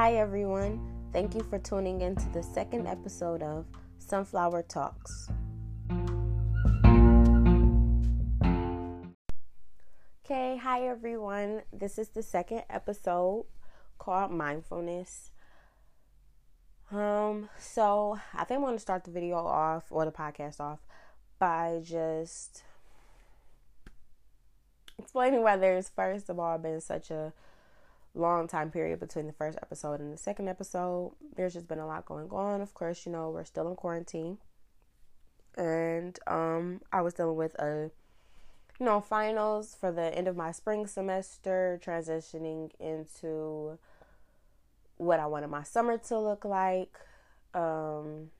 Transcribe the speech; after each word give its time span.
Hi, 0.00 0.14
everyone. 0.14 0.80
Thank 1.12 1.34
you 1.34 1.42
for 1.42 1.58
tuning 1.58 2.00
in 2.00 2.16
to 2.16 2.28
the 2.32 2.42
second 2.42 2.86
episode 2.86 3.42
of 3.42 3.66
Sunflower 3.98 4.62
Talks. 4.62 5.28
Okay, 10.24 10.56
hi, 10.56 10.86
everyone. 10.86 11.60
This 11.70 11.98
is 11.98 12.08
the 12.08 12.22
second 12.22 12.62
episode 12.70 13.44
called 13.98 14.32
Mindfulness. 14.32 15.32
Um, 16.90 17.50
so 17.58 18.18
I 18.32 18.44
think 18.44 18.56
I'm 18.56 18.64
going 18.64 18.76
to 18.76 18.80
start 18.80 19.04
the 19.04 19.10
video 19.10 19.36
off 19.36 19.84
or 19.90 20.06
the 20.06 20.12
podcast 20.12 20.60
off 20.60 20.78
by 21.38 21.82
just 21.84 22.62
explaining 24.98 25.42
why 25.42 25.58
there's 25.58 25.90
first 25.90 26.30
of 26.30 26.38
all 26.38 26.56
been 26.56 26.80
such 26.80 27.10
a 27.10 27.34
long 28.14 28.48
time 28.48 28.70
period 28.70 29.00
between 29.00 29.26
the 29.26 29.32
first 29.32 29.58
episode 29.62 30.00
and 30.00 30.12
the 30.12 30.18
second 30.18 30.48
episode. 30.48 31.12
There's 31.36 31.54
just 31.54 31.68
been 31.68 31.78
a 31.78 31.86
lot 31.86 32.06
going 32.06 32.30
on. 32.30 32.60
Of 32.60 32.74
course, 32.74 33.06
you 33.06 33.12
know, 33.12 33.30
we're 33.30 33.44
still 33.44 33.68
in 33.68 33.76
quarantine. 33.76 34.38
And 35.56 36.18
um 36.26 36.80
I 36.92 37.02
was 37.02 37.14
dealing 37.14 37.36
with 37.36 37.54
a 37.56 37.90
you 38.78 38.86
know, 38.86 39.00
finals 39.00 39.76
for 39.78 39.92
the 39.92 40.16
end 40.16 40.26
of 40.26 40.36
my 40.36 40.52
spring 40.52 40.86
semester, 40.86 41.78
transitioning 41.84 42.70
into 42.80 43.78
what 44.96 45.20
I 45.20 45.26
wanted 45.26 45.48
my 45.48 45.62
summer 45.62 45.98
to 45.98 46.18
look 46.18 46.44
like. 46.44 46.96
Um 47.54 48.30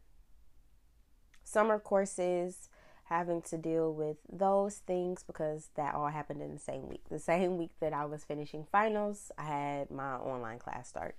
summer 1.44 1.78
courses 1.78 2.68
having 3.10 3.42
to 3.42 3.58
deal 3.58 3.92
with 3.92 4.16
those 4.32 4.76
things 4.76 5.24
because 5.24 5.68
that 5.74 5.94
all 5.94 6.08
happened 6.08 6.40
in 6.40 6.54
the 6.54 6.60
same 6.60 6.88
week. 6.88 7.02
The 7.10 7.18
same 7.18 7.58
week 7.58 7.72
that 7.80 7.92
I 7.92 8.04
was 8.04 8.24
finishing 8.24 8.66
finals, 8.70 9.32
I 9.36 9.42
had 9.42 9.90
my 9.90 10.14
online 10.14 10.58
class 10.58 10.88
start. 10.88 11.16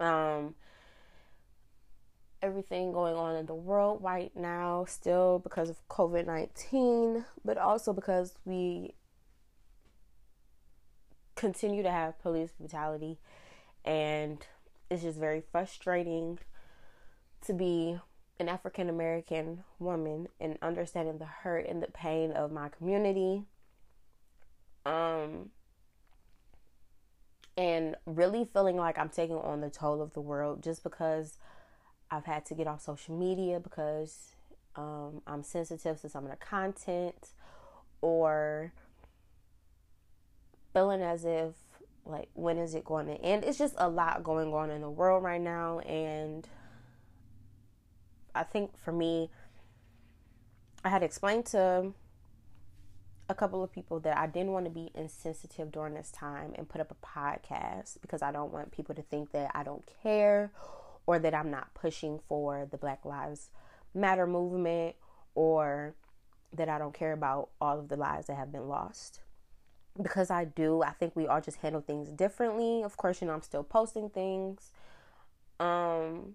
Um 0.00 0.56
everything 2.42 2.92
going 2.92 3.14
on 3.14 3.36
in 3.36 3.46
the 3.46 3.54
world 3.54 4.00
right 4.02 4.30
now 4.36 4.84
still 4.86 5.38
because 5.38 5.70
of 5.70 5.76
COVID-19, 5.88 7.24
but 7.42 7.56
also 7.56 7.94
because 7.94 8.34
we 8.44 8.92
continue 11.36 11.82
to 11.82 11.90
have 11.90 12.20
police 12.20 12.50
brutality 12.58 13.18
and 13.84 14.44
it's 14.90 15.02
just 15.02 15.18
very 15.18 15.40
frustrating 15.40 16.38
to 17.46 17.54
be 17.54 17.98
an 18.40 18.48
African 18.48 18.88
American 18.88 19.64
woman 19.78 20.28
and 20.40 20.58
understanding 20.60 21.18
the 21.18 21.26
hurt 21.26 21.66
and 21.66 21.82
the 21.82 21.88
pain 21.88 22.32
of 22.32 22.50
my 22.50 22.68
community. 22.68 23.44
Um 24.84 25.50
and 27.56 27.96
really 28.06 28.48
feeling 28.52 28.76
like 28.76 28.98
I'm 28.98 29.08
taking 29.08 29.36
on 29.36 29.60
the 29.60 29.70
toll 29.70 30.02
of 30.02 30.12
the 30.12 30.20
world 30.20 30.62
just 30.62 30.82
because 30.82 31.38
I've 32.10 32.24
had 32.24 32.44
to 32.46 32.54
get 32.54 32.66
off 32.66 32.82
social 32.82 33.16
media 33.16 33.60
because 33.60 34.34
um, 34.76 35.22
I'm 35.26 35.42
sensitive 35.42 36.00
to 36.00 36.08
some 36.08 36.24
of 36.24 36.30
the 36.30 36.36
content 36.36 37.28
or 38.00 38.72
feeling 40.72 41.02
as 41.02 41.24
if 41.24 41.54
like 42.04 42.28
when 42.34 42.58
is 42.58 42.74
it 42.74 42.84
going 42.84 43.06
to 43.06 43.14
end 43.22 43.44
it's 43.44 43.56
just 43.56 43.74
a 43.78 43.88
lot 43.88 44.22
going 44.22 44.52
on 44.52 44.68
in 44.68 44.82
the 44.82 44.90
world 44.90 45.22
right 45.22 45.40
now 45.40 45.78
and 45.80 46.48
I 48.34 48.42
think 48.42 48.76
for 48.76 48.92
me, 48.92 49.30
I 50.84 50.88
had 50.88 51.02
explained 51.02 51.46
to 51.46 51.92
a 53.28 53.34
couple 53.34 53.62
of 53.62 53.72
people 53.72 54.00
that 54.00 54.18
I 54.18 54.26
didn't 54.26 54.52
want 54.52 54.66
to 54.66 54.70
be 54.70 54.90
insensitive 54.94 55.72
during 55.72 55.94
this 55.94 56.10
time 56.10 56.52
and 56.56 56.68
put 56.68 56.80
up 56.80 56.92
a 56.92 57.06
podcast 57.06 57.96
because 58.02 58.22
I 58.22 58.32
don't 58.32 58.52
want 58.52 58.70
people 58.70 58.94
to 58.94 59.02
think 59.02 59.32
that 59.32 59.50
I 59.54 59.62
don't 59.62 59.84
care 60.02 60.52
or 61.06 61.18
that 61.18 61.34
I'm 61.34 61.50
not 61.50 61.72
pushing 61.74 62.20
for 62.28 62.68
the 62.70 62.76
Black 62.76 63.04
Lives 63.04 63.50
Matter 63.94 64.26
movement 64.26 64.96
or 65.34 65.94
that 66.52 66.68
I 66.68 66.78
don't 66.78 66.94
care 66.94 67.12
about 67.12 67.50
all 67.60 67.78
of 67.78 67.88
the 67.88 67.96
lives 67.96 68.26
that 68.26 68.36
have 68.36 68.52
been 68.52 68.68
lost. 68.68 69.20
Because 70.00 70.30
I 70.30 70.44
do, 70.44 70.82
I 70.82 70.90
think 70.90 71.14
we 71.14 71.26
all 71.26 71.40
just 71.40 71.58
handle 71.58 71.80
things 71.80 72.08
differently. 72.10 72.82
Of 72.82 72.96
course, 72.96 73.20
you 73.20 73.28
know, 73.28 73.32
I'm 73.32 73.42
still 73.42 73.62
posting 73.62 74.10
things. 74.10 74.70
Um, 75.60 76.34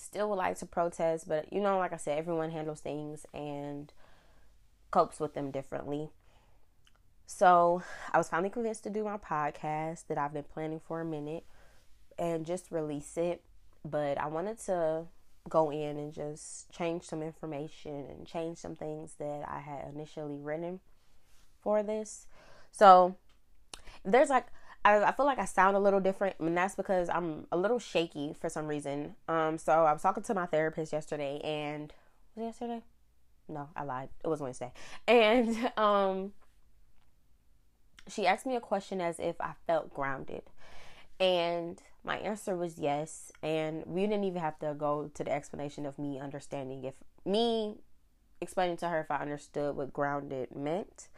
still 0.00 0.28
would 0.30 0.36
like 0.36 0.58
to 0.58 0.66
protest, 0.66 1.28
but 1.28 1.52
you 1.52 1.60
know, 1.60 1.78
like 1.78 1.92
I 1.92 1.96
said, 1.96 2.18
everyone 2.18 2.50
handles 2.50 2.80
things 2.80 3.26
and 3.32 3.92
copes 4.90 5.20
with 5.20 5.34
them 5.34 5.50
differently. 5.50 6.10
So 7.26 7.82
I 8.12 8.18
was 8.18 8.28
finally 8.28 8.50
convinced 8.50 8.84
to 8.84 8.90
do 8.90 9.04
my 9.04 9.16
podcast 9.16 10.06
that 10.06 10.16
I've 10.16 10.32
been 10.32 10.44
planning 10.44 10.80
for 10.80 11.00
a 11.00 11.04
minute 11.04 11.44
and 12.18 12.46
just 12.46 12.70
release 12.70 13.16
it. 13.16 13.42
But 13.84 14.18
I 14.18 14.28
wanted 14.28 14.58
to 14.66 15.04
go 15.48 15.70
in 15.70 15.96
and 15.96 16.12
just 16.12 16.70
change 16.72 17.04
some 17.04 17.22
information 17.22 18.06
and 18.08 18.26
change 18.26 18.58
some 18.58 18.74
things 18.74 19.14
that 19.18 19.44
I 19.48 19.60
had 19.60 19.92
initially 19.94 20.38
written 20.38 20.80
for 21.60 21.82
this. 21.82 22.26
So 22.72 23.16
there's 24.04 24.30
like 24.30 24.46
I, 24.86 25.02
I 25.02 25.12
feel 25.12 25.26
like 25.26 25.40
I 25.40 25.44
sound 25.46 25.76
a 25.76 25.80
little 25.80 25.98
different, 25.98 26.36
and 26.38 26.56
that's 26.56 26.76
because 26.76 27.08
I'm 27.08 27.48
a 27.50 27.56
little 27.56 27.80
shaky 27.80 28.34
for 28.40 28.48
some 28.48 28.68
reason. 28.68 29.16
Um, 29.28 29.58
so 29.58 29.72
I 29.72 29.92
was 29.92 30.02
talking 30.02 30.22
to 30.22 30.34
my 30.34 30.46
therapist 30.46 30.92
yesterday, 30.92 31.40
and 31.42 31.92
was 32.34 32.44
it 32.44 32.46
yesterday? 32.46 32.82
No, 33.48 33.68
I 33.74 33.82
lied. 33.82 34.10
It 34.24 34.28
was 34.28 34.40
Wednesday, 34.40 34.72
and 35.08 35.72
um, 35.76 36.32
she 38.08 38.28
asked 38.28 38.46
me 38.46 38.54
a 38.54 38.60
question 38.60 39.00
as 39.00 39.18
if 39.18 39.34
I 39.40 39.54
felt 39.66 39.92
grounded, 39.92 40.42
and 41.18 41.82
my 42.04 42.18
answer 42.18 42.54
was 42.54 42.78
yes. 42.78 43.32
And 43.42 43.84
we 43.86 44.02
didn't 44.02 44.22
even 44.22 44.40
have 44.40 44.58
to 44.60 44.74
go 44.78 45.10
to 45.12 45.24
the 45.24 45.32
explanation 45.32 45.84
of 45.84 45.98
me 45.98 46.20
understanding 46.20 46.84
if 46.84 46.94
me 47.24 47.74
explaining 48.40 48.76
to 48.76 48.88
her 48.88 49.00
if 49.00 49.10
I 49.10 49.16
understood 49.16 49.74
what 49.74 49.92
grounded 49.92 50.54
meant. 50.54 51.08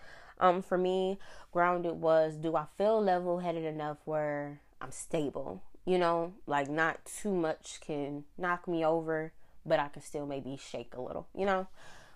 Um, 0.41 0.63
for 0.63 0.79
me, 0.79 1.19
grounded 1.53 1.95
was 1.95 2.37
do 2.37 2.57
I 2.57 2.67
feel 2.77 3.03
level 3.03 3.39
headed 3.39 3.65
enough 3.65 3.99
where 4.05 4.61
I'm 4.81 4.93
stable? 4.93 5.63
You 5.85 5.99
know, 5.99 6.35
like 6.47 6.69
not 6.69 7.05
too 7.05 7.35
much 7.35 7.81
can 7.81 8.25
knock 8.37 8.69
me 8.69 8.85
over, 8.85 9.33
but 9.65 9.81
I 9.81 9.89
can 9.89 10.03
still 10.03 10.27
maybe 10.27 10.57
shake 10.57 10.95
a 10.95 11.01
little, 11.01 11.29
you 11.35 11.47
know? 11.47 11.67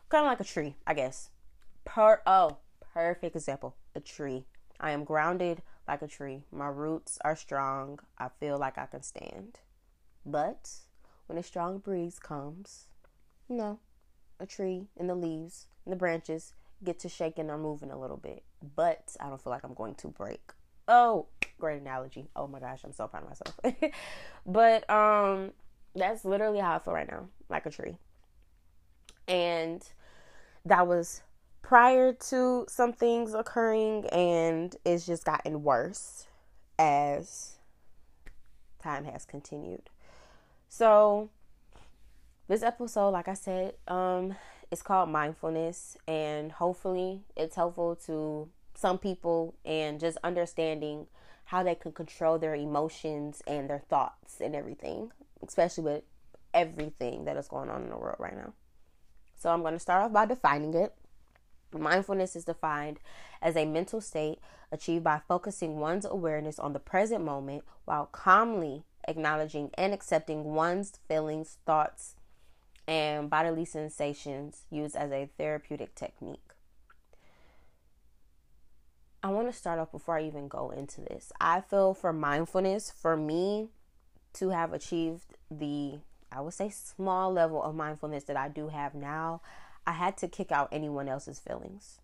Kind 0.08 0.26
of 0.26 0.30
like 0.30 0.40
a 0.40 0.44
tree, 0.44 0.76
I 0.86 0.94
guess. 0.94 1.30
Per 1.84 2.20
oh, 2.26 2.58
perfect 2.92 3.34
example. 3.34 3.74
A 3.94 4.00
tree. 4.00 4.44
I 4.78 4.90
am 4.90 5.04
grounded 5.04 5.62
like 5.88 6.02
a 6.02 6.06
tree. 6.06 6.44
My 6.52 6.68
roots 6.68 7.18
are 7.24 7.36
strong. 7.36 7.98
I 8.18 8.28
feel 8.28 8.58
like 8.58 8.78
I 8.78 8.86
can 8.86 9.02
stand. 9.02 9.60
But 10.24 10.70
when 11.26 11.38
a 11.38 11.42
strong 11.42 11.78
breeze 11.78 12.18
comes, 12.18 12.86
you 13.48 13.56
know, 13.56 13.78
a 14.38 14.46
tree 14.46 14.86
and 14.98 15.08
the 15.08 15.14
leaves 15.14 15.66
and 15.84 15.92
the 15.92 15.96
branches 15.96 16.52
get 16.84 16.98
to 17.00 17.08
shaking 17.08 17.50
or 17.50 17.58
moving 17.58 17.90
a 17.90 17.98
little 17.98 18.16
bit, 18.16 18.42
but 18.76 19.16
I 19.20 19.28
don't 19.28 19.40
feel 19.40 19.52
like 19.52 19.64
I'm 19.64 19.74
going 19.74 19.94
to 19.96 20.08
break. 20.08 20.40
Oh, 20.88 21.26
great 21.58 21.80
analogy. 21.80 22.28
Oh 22.34 22.46
my 22.46 22.60
gosh, 22.60 22.80
I'm 22.84 22.92
so 22.92 23.06
proud 23.06 23.22
of 23.22 23.28
myself. 23.28 23.92
but 24.46 24.88
um 24.90 25.52
that's 25.94 26.24
literally 26.24 26.58
how 26.58 26.76
I 26.76 26.78
feel 26.78 26.94
right 26.94 27.08
now, 27.08 27.28
like 27.48 27.66
a 27.66 27.70
tree. 27.70 27.96
And 29.28 29.82
that 30.64 30.86
was 30.86 31.22
prior 31.62 32.12
to 32.12 32.66
some 32.68 32.92
things 32.92 33.34
occurring 33.34 34.06
and 34.06 34.74
it's 34.84 35.06
just 35.06 35.24
gotten 35.24 35.62
worse 35.62 36.26
as 36.78 37.58
time 38.82 39.04
has 39.04 39.24
continued. 39.24 39.88
So 40.68 41.30
this 42.48 42.62
episode, 42.62 43.10
like 43.10 43.28
I 43.28 43.34
said, 43.34 43.74
um, 43.86 44.34
it's 44.72 44.80
called 44.80 45.10
mindfulness, 45.10 45.98
and 46.08 46.50
hopefully, 46.50 47.20
it's 47.36 47.56
helpful 47.56 47.94
to 48.06 48.48
some 48.74 48.96
people 48.96 49.54
and 49.66 50.00
just 50.00 50.16
understanding 50.24 51.06
how 51.44 51.62
they 51.62 51.74
can 51.74 51.92
control 51.92 52.38
their 52.38 52.54
emotions 52.54 53.42
and 53.46 53.68
their 53.68 53.80
thoughts 53.90 54.40
and 54.40 54.56
everything, 54.56 55.12
especially 55.46 55.84
with 55.84 56.02
everything 56.54 57.26
that 57.26 57.36
is 57.36 57.48
going 57.48 57.68
on 57.68 57.82
in 57.82 57.90
the 57.90 57.98
world 57.98 58.16
right 58.18 58.34
now. 58.34 58.54
So, 59.36 59.50
I'm 59.50 59.60
going 59.60 59.74
to 59.74 59.78
start 59.78 60.04
off 60.04 60.12
by 60.12 60.24
defining 60.24 60.72
it. 60.72 60.94
Mindfulness 61.74 62.34
is 62.34 62.46
defined 62.46 62.98
as 63.42 63.56
a 63.56 63.66
mental 63.66 64.00
state 64.00 64.38
achieved 64.70 65.04
by 65.04 65.20
focusing 65.28 65.80
one's 65.80 66.06
awareness 66.06 66.58
on 66.58 66.72
the 66.72 66.78
present 66.78 67.22
moment 67.22 67.64
while 67.84 68.06
calmly 68.06 68.84
acknowledging 69.06 69.70
and 69.74 69.92
accepting 69.92 70.44
one's 70.44 70.98
feelings, 71.08 71.58
thoughts, 71.66 72.14
and 72.86 73.30
bodily 73.30 73.64
sensations 73.64 74.62
used 74.70 74.96
as 74.96 75.10
a 75.12 75.28
therapeutic 75.38 75.94
technique. 75.94 76.40
I 79.22 79.28
want 79.28 79.48
to 79.48 79.56
start 79.56 79.78
off 79.78 79.92
before 79.92 80.18
I 80.18 80.24
even 80.24 80.48
go 80.48 80.70
into 80.70 81.00
this. 81.00 81.32
I 81.40 81.60
feel 81.60 81.94
for 81.94 82.12
mindfulness, 82.12 82.90
for 82.90 83.16
me 83.16 83.68
to 84.34 84.48
have 84.48 84.72
achieved 84.72 85.36
the, 85.48 86.00
I 86.32 86.40
would 86.40 86.54
say, 86.54 86.70
small 86.70 87.32
level 87.32 87.62
of 87.62 87.76
mindfulness 87.76 88.24
that 88.24 88.36
I 88.36 88.48
do 88.48 88.68
have 88.68 88.94
now, 88.94 89.40
I 89.86 89.92
had 89.92 90.16
to 90.18 90.28
kick 90.28 90.50
out 90.50 90.68
anyone 90.72 91.08
else's 91.08 91.38
feelings. 91.38 92.00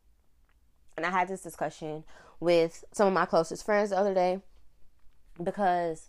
And 0.97 1.05
I 1.05 1.11
had 1.11 1.29
this 1.29 1.43
discussion 1.43 2.05
with 2.39 2.85
some 2.93 3.09
of 3.09 3.13
my 3.13 3.27
closest 3.27 3.65
friends 3.65 3.91
the 3.91 3.99
other 3.99 4.15
day 4.15 4.41
because 5.43 6.09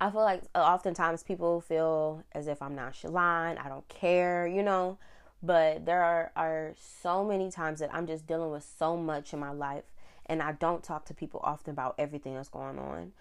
I 0.00 0.10
feel 0.10 0.22
like 0.22 0.42
oftentimes 0.54 1.22
people 1.22 1.60
feel 1.60 2.22
as 2.32 2.46
if 2.46 2.62
I'm 2.62 2.74
nonchalant, 2.74 3.58
I 3.58 3.68
don't 3.68 3.88
care, 3.88 4.46
you 4.46 4.62
know. 4.62 4.98
But 5.42 5.86
there 5.86 6.02
are, 6.02 6.32
are 6.36 6.74
so 6.76 7.24
many 7.24 7.50
times 7.50 7.80
that 7.80 7.92
I'm 7.92 8.06
just 8.06 8.26
dealing 8.26 8.50
with 8.50 8.68
so 8.78 8.96
much 8.96 9.32
in 9.32 9.38
my 9.38 9.52
life 9.52 9.84
and 10.26 10.42
I 10.42 10.52
don't 10.52 10.82
talk 10.82 11.06
to 11.06 11.14
people 11.14 11.40
often 11.42 11.72
about 11.72 11.94
everything 11.98 12.34
that's 12.34 12.48
going 12.48 12.78
on. 12.78 13.12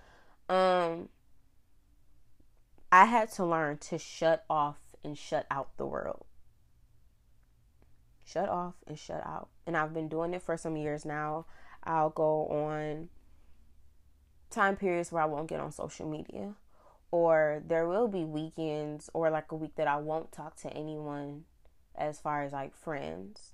Um 0.50 1.10
I 2.92 3.06
had 3.06 3.32
to 3.34 3.46
learn 3.46 3.78
to 3.80 3.98
shut 3.98 4.46
off 4.50 4.78
and 5.04 5.18
shut 5.18 5.46
out 5.52 5.76
the 5.78 5.86
world. 5.86 6.26
Shut 8.26 8.50
off 8.50 8.76
and 8.88 8.98
shut 8.98 9.26
out. 9.26 9.50
And 9.66 9.76
I've 9.76 9.94
been 9.94 10.08
doing 10.08 10.34
it 10.34 10.42
for 10.42 10.58
some 10.58 10.78
years 10.78 11.06
now. 11.06 11.46
I'll 11.84 12.10
go 12.10 12.48
on 12.48 13.10
time 14.50 14.76
periods 14.76 15.12
where 15.12 15.24
I 15.24 15.26
won't 15.26 15.48
get 15.48 15.60
on 15.60 15.72
social 15.72 16.10
media. 16.10 16.54
Or 17.12 17.62
there 17.65 17.88
will 17.88 18.07
be 18.07 18.25
weekends 18.25 19.09
or 19.13 19.30
like 19.30 19.51
a 19.51 19.56
week 19.56 19.75
that 19.75 19.88
I 19.88 19.98
won't 19.98 20.31
talk 20.31 20.57
to 20.57 20.74
anyone 20.74 21.45
as 21.95 22.19
far 22.19 22.44
as 22.44 22.51
like 22.51 22.75
friends. 22.75 23.54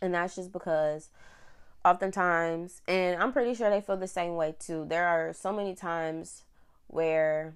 And 0.00 0.14
that's 0.14 0.36
just 0.36 0.52
because 0.52 1.10
oftentimes, 1.84 2.82
and 2.86 3.20
I'm 3.20 3.32
pretty 3.32 3.54
sure 3.54 3.68
they 3.68 3.80
feel 3.80 3.96
the 3.96 4.06
same 4.06 4.36
way 4.36 4.54
too. 4.58 4.86
There 4.88 5.06
are 5.06 5.32
so 5.32 5.52
many 5.52 5.74
times 5.74 6.44
where 6.86 7.54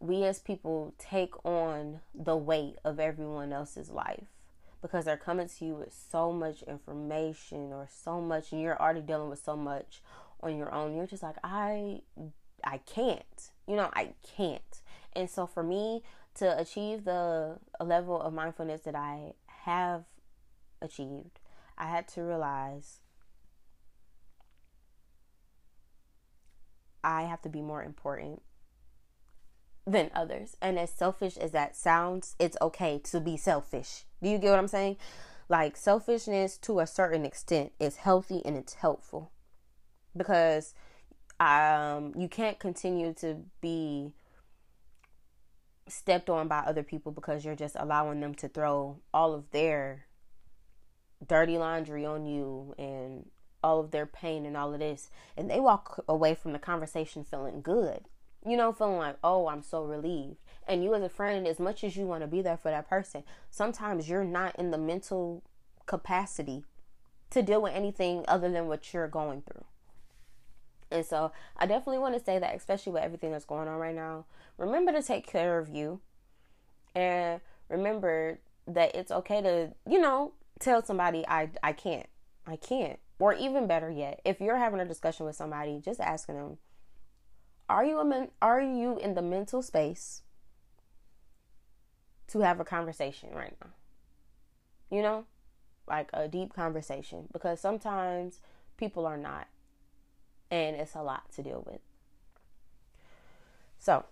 we 0.00 0.24
as 0.24 0.38
people 0.38 0.94
take 0.98 1.34
on 1.44 2.00
the 2.14 2.36
weight 2.36 2.76
of 2.84 3.00
everyone 3.00 3.52
else's 3.52 3.90
life 3.90 4.26
because 4.82 5.06
they're 5.06 5.16
coming 5.16 5.48
to 5.48 5.64
you 5.64 5.74
with 5.74 5.94
so 6.10 6.30
much 6.30 6.62
information 6.64 7.72
or 7.72 7.88
so 7.90 8.20
much 8.20 8.52
and 8.52 8.60
you're 8.60 8.80
already 8.80 9.00
dealing 9.00 9.30
with 9.30 9.42
so 9.42 9.56
much 9.56 10.02
on 10.42 10.58
your 10.58 10.72
own 10.74 10.94
you're 10.94 11.06
just 11.06 11.22
like 11.22 11.36
i 11.42 12.02
i 12.66 12.78
can't 12.78 13.50
you 13.66 13.76
know 13.76 13.90
i 13.94 14.10
can't 14.36 14.82
and 15.14 15.28
so 15.28 15.46
for 15.46 15.62
me 15.62 16.02
to 16.34 16.58
achieve 16.58 17.04
the 17.04 17.56
level 17.80 18.20
of 18.20 18.32
mindfulness 18.32 18.82
that 18.82 18.94
i 18.94 19.32
have 19.64 20.04
achieved 20.82 21.40
i 21.78 21.86
had 21.86 22.06
to 22.08 22.22
realize 22.22 23.00
i 27.02 27.22
have 27.22 27.40
to 27.40 27.48
be 27.48 27.62
more 27.62 27.82
important 27.82 28.42
than 29.86 30.10
others. 30.14 30.56
And 30.60 30.78
as 30.78 30.90
selfish 30.90 31.36
as 31.36 31.50
that 31.52 31.76
sounds, 31.76 32.36
it's 32.38 32.56
okay 32.60 32.98
to 33.04 33.20
be 33.20 33.36
selfish. 33.36 34.04
Do 34.22 34.28
you 34.28 34.38
get 34.38 34.50
what 34.50 34.58
I'm 34.58 34.68
saying? 34.68 34.96
Like 35.48 35.76
selfishness 35.76 36.56
to 36.58 36.80
a 36.80 36.86
certain 36.86 37.24
extent 37.24 37.72
is 37.78 37.96
healthy 37.96 38.42
and 38.44 38.56
it's 38.56 38.74
helpful. 38.74 39.30
Because 40.16 40.74
um 41.40 42.12
you 42.16 42.28
can't 42.28 42.58
continue 42.58 43.12
to 43.12 43.36
be 43.60 44.12
stepped 45.88 46.30
on 46.30 46.48
by 46.48 46.60
other 46.60 46.82
people 46.82 47.12
because 47.12 47.44
you're 47.44 47.54
just 47.54 47.76
allowing 47.78 48.20
them 48.20 48.34
to 48.34 48.48
throw 48.48 48.96
all 49.12 49.34
of 49.34 49.50
their 49.50 50.06
dirty 51.26 51.58
laundry 51.58 52.06
on 52.06 52.24
you 52.24 52.74
and 52.78 53.26
all 53.62 53.80
of 53.80 53.90
their 53.90 54.06
pain 54.06 54.46
and 54.46 54.56
all 54.56 54.72
of 54.72 54.80
this 54.80 55.10
and 55.36 55.50
they 55.50 55.60
walk 55.60 56.02
away 56.08 56.34
from 56.34 56.52
the 56.52 56.58
conversation 56.58 57.24
feeling 57.24 57.60
good 57.60 58.08
you 58.46 58.56
know, 58.56 58.72
feeling 58.72 58.98
like, 58.98 59.16
oh, 59.24 59.48
I'm 59.48 59.62
so 59.62 59.84
relieved. 59.84 60.36
And 60.68 60.84
you, 60.84 60.94
as 60.94 61.02
a 61.02 61.08
friend, 61.08 61.46
as 61.46 61.58
much 61.58 61.82
as 61.82 61.96
you 61.96 62.06
want 62.06 62.22
to 62.22 62.26
be 62.26 62.42
there 62.42 62.56
for 62.56 62.70
that 62.70 62.88
person, 62.88 63.24
sometimes 63.50 64.08
you're 64.08 64.24
not 64.24 64.56
in 64.56 64.70
the 64.70 64.78
mental 64.78 65.42
capacity 65.86 66.64
to 67.30 67.42
deal 67.42 67.62
with 67.62 67.74
anything 67.74 68.24
other 68.28 68.50
than 68.50 68.68
what 68.68 68.92
you're 68.92 69.08
going 69.08 69.42
through. 69.42 69.64
And 70.90 71.04
so 71.04 71.32
I 71.56 71.66
definitely 71.66 71.98
want 71.98 72.14
to 72.18 72.24
say 72.24 72.38
that, 72.38 72.54
especially 72.54 72.92
with 72.92 73.02
everything 73.02 73.32
that's 73.32 73.44
going 73.44 73.68
on 73.68 73.78
right 73.78 73.94
now, 73.94 74.26
remember 74.58 74.92
to 74.92 75.02
take 75.02 75.26
care 75.26 75.58
of 75.58 75.68
you. 75.68 76.00
And 76.94 77.40
remember 77.68 78.38
that 78.66 78.94
it's 78.94 79.10
okay 79.10 79.42
to, 79.42 79.72
you 79.88 80.00
know, 80.00 80.32
tell 80.60 80.82
somebody, 80.84 81.26
I, 81.26 81.50
I 81.62 81.72
can't. 81.72 82.06
I 82.46 82.56
can't. 82.56 82.98
Or 83.18 83.32
even 83.34 83.66
better 83.66 83.90
yet, 83.90 84.20
if 84.24 84.40
you're 84.40 84.58
having 84.58 84.80
a 84.80 84.84
discussion 84.84 85.26
with 85.26 85.36
somebody, 85.36 85.80
just 85.82 86.00
asking 86.00 86.36
them, 86.36 86.58
are 87.68 87.84
you 87.84 87.98
a 87.98 88.28
are 88.42 88.60
you 88.60 88.98
in 88.98 89.14
the 89.14 89.22
mental 89.22 89.62
space 89.62 90.22
to 92.28 92.40
have 92.40 92.60
a 92.60 92.64
conversation 92.64 93.30
right 93.32 93.56
now? 93.62 93.70
You 94.90 95.02
know? 95.02 95.24
Like 95.88 96.10
a 96.12 96.28
deep 96.28 96.54
conversation 96.54 97.28
because 97.32 97.60
sometimes 97.60 98.40
people 98.76 99.06
are 99.06 99.16
not 99.16 99.48
and 100.50 100.76
it's 100.76 100.94
a 100.94 101.02
lot 101.02 101.30
to 101.32 101.42
deal 101.42 101.62
with. 101.66 101.80
So, 103.78 104.04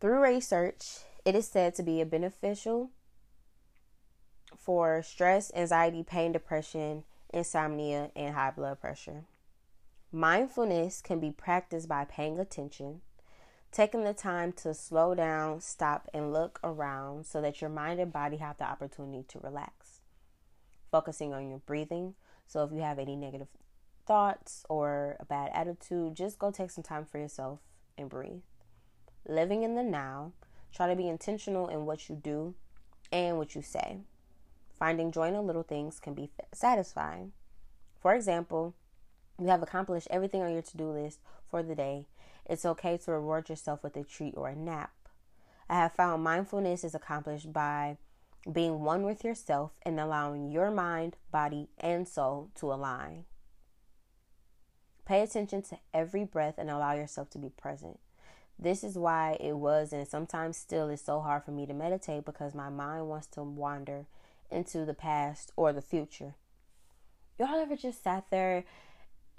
through 0.00 0.20
research, 0.20 0.98
it 1.24 1.34
is 1.34 1.46
said 1.46 1.74
to 1.76 1.82
be 1.82 2.02
beneficial 2.02 2.90
for 4.58 5.02
stress, 5.02 5.52
anxiety, 5.54 6.02
pain, 6.02 6.32
depression, 6.32 7.04
insomnia, 7.32 8.10
and 8.16 8.34
high 8.34 8.50
blood 8.50 8.80
pressure. 8.80 9.24
Mindfulness 10.10 11.00
can 11.00 11.20
be 11.20 11.30
practiced 11.30 11.88
by 11.88 12.04
paying 12.04 12.38
attention, 12.38 13.00
taking 13.70 14.04
the 14.04 14.12
time 14.12 14.52
to 14.52 14.74
slow 14.74 15.14
down, 15.14 15.60
stop, 15.60 16.08
and 16.12 16.32
look 16.32 16.60
around 16.62 17.24
so 17.24 17.40
that 17.40 17.60
your 17.60 17.70
mind 17.70 17.98
and 17.98 18.12
body 18.12 18.36
have 18.36 18.58
the 18.58 18.64
opportunity 18.64 19.24
to 19.28 19.38
relax. 19.38 20.00
Focusing 20.90 21.32
on 21.32 21.48
your 21.48 21.60
breathing. 21.60 22.14
So, 22.46 22.62
if 22.64 22.72
you 22.72 22.80
have 22.80 22.98
any 22.98 23.16
negative 23.16 23.48
thoughts 24.06 24.64
or 24.68 25.16
a 25.20 25.24
bad 25.24 25.50
attitude, 25.54 26.14
just 26.14 26.38
go 26.38 26.50
take 26.50 26.70
some 26.70 26.84
time 26.84 27.04
for 27.04 27.18
yourself 27.18 27.60
and 27.96 28.08
breathe. 28.08 28.42
Living 29.26 29.62
in 29.62 29.74
the 29.74 29.82
now. 29.82 30.32
Try 30.74 30.88
to 30.88 30.96
be 30.96 31.08
intentional 31.08 31.68
in 31.68 31.84
what 31.84 32.08
you 32.08 32.16
do 32.16 32.54
and 33.12 33.36
what 33.36 33.54
you 33.54 33.62
say. 33.62 33.98
Finding 34.78 35.12
joy 35.12 35.28
in 35.28 35.34
the 35.34 35.42
little 35.42 35.62
things 35.62 36.00
can 36.00 36.14
be 36.14 36.30
satisfying. 36.52 37.32
For 38.00 38.14
example, 38.14 38.74
you 39.38 39.48
have 39.48 39.62
accomplished 39.62 40.08
everything 40.10 40.42
on 40.42 40.52
your 40.52 40.62
to 40.62 40.76
do 40.76 40.90
list 40.90 41.20
for 41.50 41.62
the 41.62 41.74
day. 41.74 42.06
It's 42.46 42.64
okay 42.64 42.96
to 42.98 43.12
reward 43.12 43.48
yourself 43.48 43.82
with 43.82 43.96
a 43.96 44.02
treat 44.02 44.34
or 44.36 44.48
a 44.48 44.56
nap. 44.56 44.92
I 45.68 45.76
have 45.76 45.92
found 45.92 46.24
mindfulness 46.24 46.84
is 46.84 46.94
accomplished 46.94 47.52
by 47.52 47.98
being 48.50 48.82
one 48.82 49.04
with 49.04 49.24
yourself 49.24 49.72
and 49.82 50.00
allowing 50.00 50.50
your 50.50 50.70
mind, 50.70 51.16
body, 51.30 51.68
and 51.78 52.08
soul 52.08 52.50
to 52.56 52.72
align. 52.72 53.24
Pay 55.04 55.22
attention 55.22 55.62
to 55.62 55.78
every 55.92 56.24
breath 56.24 56.54
and 56.58 56.70
allow 56.70 56.92
yourself 56.94 57.30
to 57.30 57.38
be 57.38 57.48
present. 57.48 57.98
This 58.58 58.84
is 58.84 58.96
why 58.96 59.36
it 59.40 59.56
was 59.56 59.92
and 59.92 60.06
sometimes 60.06 60.56
still 60.56 60.88
is 60.88 61.00
so 61.00 61.20
hard 61.20 61.44
for 61.44 61.50
me 61.50 61.66
to 61.66 61.74
meditate 61.74 62.24
because 62.24 62.54
my 62.54 62.68
mind 62.68 63.08
wants 63.08 63.26
to 63.28 63.42
wander 63.42 64.06
into 64.50 64.84
the 64.84 64.94
past 64.94 65.50
or 65.56 65.72
the 65.72 65.82
future. 65.82 66.34
Y'all 67.38 67.58
ever 67.58 67.74
just 67.74 68.04
sat 68.04 68.26
there 68.30 68.64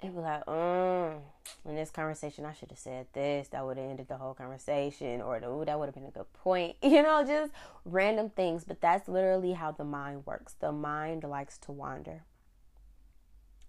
and 0.02 0.14
was 0.14 0.24
like, 0.24 0.44
mm, 0.44 1.18
in 1.64 1.76
this 1.76 1.90
conversation, 1.90 2.44
I 2.44 2.52
should 2.52 2.70
have 2.70 2.78
said 2.78 3.06
this. 3.12 3.48
That 3.48 3.64
would 3.64 3.78
have 3.78 3.88
ended 3.88 4.08
the 4.08 4.18
whole 4.18 4.34
conversation, 4.34 5.22
or 5.22 5.36
ooh, 5.38 5.64
that 5.64 5.78
would 5.78 5.86
have 5.86 5.94
been 5.94 6.04
a 6.04 6.10
good 6.10 6.32
point. 6.34 6.76
You 6.82 7.02
know, 7.02 7.24
just 7.24 7.52
random 7.84 8.30
things. 8.30 8.64
But 8.64 8.80
that's 8.80 9.08
literally 9.08 9.52
how 9.52 9.72
the 9.72 9.84
mind 9.84 10.26
works. 10.26 10.54
The 10.60 10.72
mind 10.72 11.24
likes 11.24 11.56
to 11.58 11.72
wander. 11.72 12.24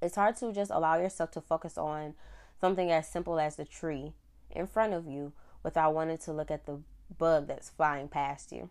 It's 0.02 0.16
hard 0.16 0.36
to 0.38 0.52
just 0.54 0.72
allow 0.72 0.98
yourself 0.98 1.32
to 1.32 1.42
focus 1.42 1.78
on 1.78 2.14
something 2.60 2.92
as 2.92 3.08
simple 3.08 3.40
as 3.40 3.56
the 3.56 3.66
tree 3.66 4.14
in 4.52 4.68
front 4.68 4.94
of 4.94 5.08
you 5.08 5.34
without 5.64 5.94
wanting 5.94 6.18
to 6.20 6.32
look 6.34 6.52
at 6.52 6.66
the 6.66 6.80
bug 7.18 7.48
that's 7.48 7.70
flying 7.70 8.08
past 8.08 8.52
you. 8.52 8.70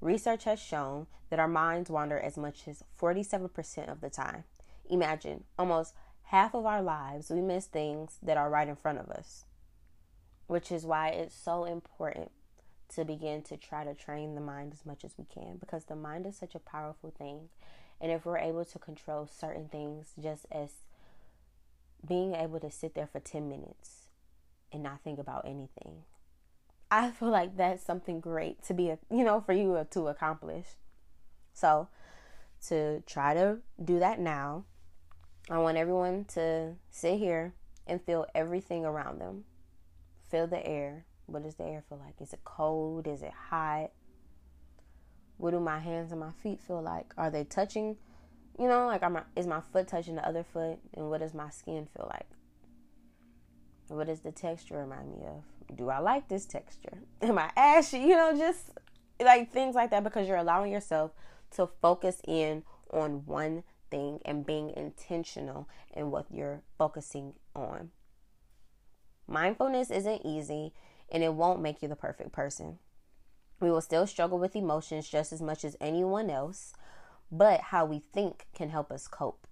Research 0.00 0.44
has 0.44 0.60
shown 0.60 1.06
that 1.30 1.38
our 1.38 1.48
minds 1.48 1.90
wander 1.90 2.18
as 2.18 2.36
much 2.36 2.66
as 2.66 2.82
47% 3.00 3.90
of 3.90 4.00
the 4.00 4.10
time. 4.10 4.44
Imagine 4.90 5.44
almost 5.58 5.94
half 6.24 6.54
of 6.54 6.66
our 6.66 6.82
lives, 6.82 7.30
we 7.30 7.40
miss 7.40 7.66
things 7.66 8.18
that 8.22 8.36
are 8.36 8.50
right 8.50 8.68
in 8.68 8.76
front 8.76 8.98
of 8.98 9.08
us, 9.10 9.44
which 10.46 10.72
is 10.72 10.84
why 10.84 11.08
it's 11.08 11.34
so 11.34 11.64
important 11.64 12.30
to 12.94 13.04
begin 13.04 13.42
to 13.42 13.56
try 13.56 13.84
to 13.84 13.94
train 13.94 14.34
the 14.34 14.40
mind 14.40 14.72
as 14.72 14.84
much 14.84 15.04
as 15.04 15.14
we 15.16 15.24
can 15.24 15.56
because 15.58 15.84
the 15.84 15.96
mind 15.96 16.26
is 16.26 16.36
such 16.36 16.54
a 16.54 16.58
powerful 16.58 17.10
thing. 17.16 17.48
And 18.02 18.12
if 18.12 18.26
we're 18.26 18.38
able 18.38 18.66
to 18.66 18.78
control 18.78 19.26
certain 19.26 19.68
things, 19.68 20.12
just 20.20 20.44
as 20.50 20.72
being 22.06 22.34
able 22.34 22.60
to 22.60 22.70
sit 22.70 22.94
there 22.94 23.06
for 23.06 23.20
10 23.20 23.48
minutes 23.48 24.08
and 24.70 24.82
not 24.82 25.00
think 25.02 25.18
about 25.18 25.46
anything, 25.46 26.02
I 26.90 27.10
feel 27.18 27.30
like 27.30 27.56
that's 27.56 27.82
something 27.82 28.20
great 28.20 28.62
to 28.64 28.74
be, 28.74 28.90
a, 28.90 28.98
you 29.10 29.24
know, 29.24 29.40
for 29.40 29.54
you 29.54 29.76
uh, 29.76 29.84
to 29.92 30.08
accomplish. 30.08 30.66
So, 31.54 31.88
to 32.66 33.02
try 33.06 33.34
to 33.34 33.58
do 33.82 33.98
that 34.00 34.20
now 34.20 34.64
I 35.50 35.58
want 35.58 35.76
everyone 35.76 36.24
to 36.34 36.74
sit 36.90 37.18
here 37.18 37.52
and 37.86 38.00
feel 38.00 38.26
everything 38.34 38.84
around 38.84 39.20
them. 39.20 39.44
Feel 40.30 40.46
the 40.46 40.64
air. 40.64 41.04
What 41.26 41.42
does 41.42 41.56
the 41.56 41.64
air 41.64 41.82
feel 41.88 41.98
like? 41.98 42.20
Is 42.20 42.32
it 42.32 42.40
cold? 42.44 43.08
Is 43.08 43.22
it 43.22 43.32
hot? 43.50 43.90
What 45.42 45.50
do 45.50 45.58
my 45.58 45.80
hands 45.80 46.12
and 46.12 46.20
my 46.20 46.30
feet 46.40 46.60
feel 46.60 46.80
like? 46.80 47.12
Are 47.18 47.28
they 47.28 47.42
touching? 47.42 47.96
You 48.60 48.68
know, 48.68 48.86
like, 48.86 49.02
I, 49.02 49.22
is 49.34 49.48
my 49.48 49.60
foot 49.72 49.88
touching 49.88 50.14
the 50.14 50.24
other 50.24 50.44
foot? 50.44 50.78
And 50.94 51.10
what 51.10 51.18
does 51.18 51.34
my 51.34 51.50
skin 51.50 51.88
feel 51.96 52.08
like? 52.08 52.28
What 53.88 54.06
does 54.06 54.20
the 54.20 54.30
texture 54.30 54.78
remind 54.78 55.10
me 55.10 55.26
of? 55.26 55.76
Do 55.76 55.90
I 55.90 55.98
like 55.98 56.28
this 56.28 56.46
texture? 56.46 56.96
Am 57.22 57.36
I 57.40 57.50
ashy? 57.56 57.98
You 57.98 58.16
know, 58.16 58.38
just 58.38 58.70
like 59.20 59.50
things 59.50 59.74
like 59.74 59.90
that 59.90 60.04
because 60.04 60.28
you're 60.28 60.36
allowing 60.36 60.70
yourself 60.70 61.10
to 61.56 61.68
focus 61.80 62.20
in 62.28 62.62
on 62.92 63.26
one 63.26 63.64
thing 63.90 64.20
and 64.24 64.46
being 64.46 64.72
intentional 64.76 65.68
in 65.92 66.12
what 66.12 66.26
you're 66.30 66.62
focusing 66.78 67.32
on. 67.56 67.90
Mindfulness 69.26 69.90
isn't 69.90 70.24
easy 70.24 70.72
and 71.10 71.24
it 71.24 71.34
won't 71.34 71.60
make 71.60 71.82
you 71.82 71.88
the 71.88 71.96
perfect 71.96 72.30
person. 72.30 72.78
We 73.62 73.70
will 73.70 73.80
still 73.80 74.08
struggle 74.08 74.40
with 74.40 74.56
emotions 74.56 75.08
just 75.08 75.32
as 75.32 75.40
much 75.40 75.64
as 75.64 75.76
anyone 75.80 76.28
else, 76.28 76.72
but 77.30 77.60
how 77.60 77.84
we 77.84 78.00
think 78.00 78.48
can 78.52 78.70
help 78.70 78.90
us 78.90 79.06
cope. 79.06 79.46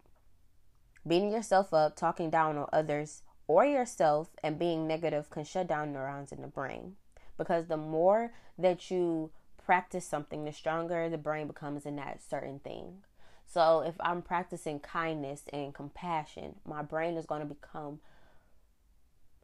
Beating 1.07 1.31
yourself 1.31 1.73
up, 1.73 1.95
talking 1.95 2.29
down 2.29 2.59
on 2.59 2.69
others 2.73 3.23
or 3.47 3.65
yourself, 3.65 4.31
and 4.43 4.59
being 4.59 4.89
negative 4.89 5.31
can 5.31 5.45
shut 5.45 5.69
down 5.69 5.93
neurons 5.93 6.33
in 6.33 6.43
the 6.43 6.49
brain. 6.49 6.97
Because 7.39 7.69
the 7.69 7.77
more 7.77 8.33
that 8.59 8.91
you 8.91 9.31
practice 9.65 10.07
something, 10.07 10.45
the 10.45 10.53
stronger 10.53 11.09
the 11.09 11.17
brain 11.17 11.47
becomes 11.47 11.87
in 11.87 11.95
that 11.95 12.21
certain 12.21 12.59
thing. 12.59 13.05
So 13.47 13.79
if 13.79 13.95
I'm 14.01 14.23
practicing 14.23 14.81
kindness 14.81 15.45
and 15.53 15.73
compassion, 15.73 16.57
my 16.67 16.83
brain 16.83 17.17
is 17.17 17.27
going 17.27 17.43
to 17.43 17.55
become 17.55 18.01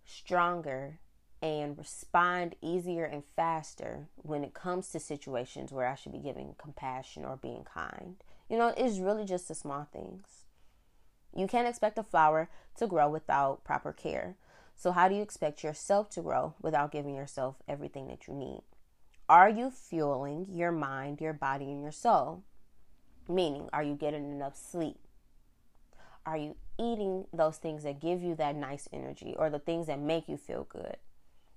stronger 0.05 0.99
and 1.43 1.76
respond 1.76 2.57
easier 2.62 3.05
and 3.05 3.23
faster 3.37 4.09
when 4.16 4.43
it 4.43 4.55
comes 4.55 4.88
to 4.88 5.00
situations 5.00 5.73
where 5.73 5.87
I 5.87 5.95
should 5.95 6.12
be 6.12 6.19
giving 6.19 6.55
compassion 6.59 7.25
or 7.25 7.37
being 7.37 7.64
kind. 7.64 8.16
You 8.49 8.59
know, 8.59 8.73
it's 8.76 8.99
really 8.99 9.25
just 9.25 9.49
the 9.49 9.55
small 9.55 9.87
things. 9.93 10.45
You 11.37 11.47
can't 11.47 11.69
expect 11.69 11.99
a 11.99 12.02
flower 12.02 12.49
to 12.78 12.87
grow 12.87 13.09
without 13.09 13.64
proper 13.64 13.93
care. 13.93 14.37
So, 14.75 14.93
how 14.93 15.09
do 15.09 15.14
you 15.14 15.23
expect 15.23 15.62
yourself 15.62 16.11
to 16.11 16.23
grow 16.23 16.55
without 16.61 16.93
giving 16.93 17.14
yourself 17.14 17.57
everything 17.69 18.09
that 18.09 18.26
you 18.26 18.35
need? 18.35 18.62
Are 19.28 19.49
you 19.49 19.71
fueling 19.71 20.47
your 20.50 20.71
mind, 20.73 21.21
your 21.21 21.33
body, 21.33 21.66
and 21.66 21.83
your 21.83 21.93
soul? 21.93 22.45
Meaning, 23.28 23.69
are 23.73 23.83
you 23.83 23.95
getting 23.95 24.31
enough 24.31 24.57
sleep? 24.57 24.99
Are 26.25 26.37
you 26.37 26.57
eating 26.78 27.26
those 27.33 27.57
things 27.57 27.83
that 27.85 28.00
give 28.00 28.23
you 28.23 28.35
that 28.37 28.55
nice 28.55 28.88
energy 28.93 29.35
or 29.37 29.50
the 29.50 29.59
things 29.59 29.88
that 29.88 29.99
make 29.99 30.28
you 30.28 30.37
feel 30.37 30.64
good? 30.64 30.97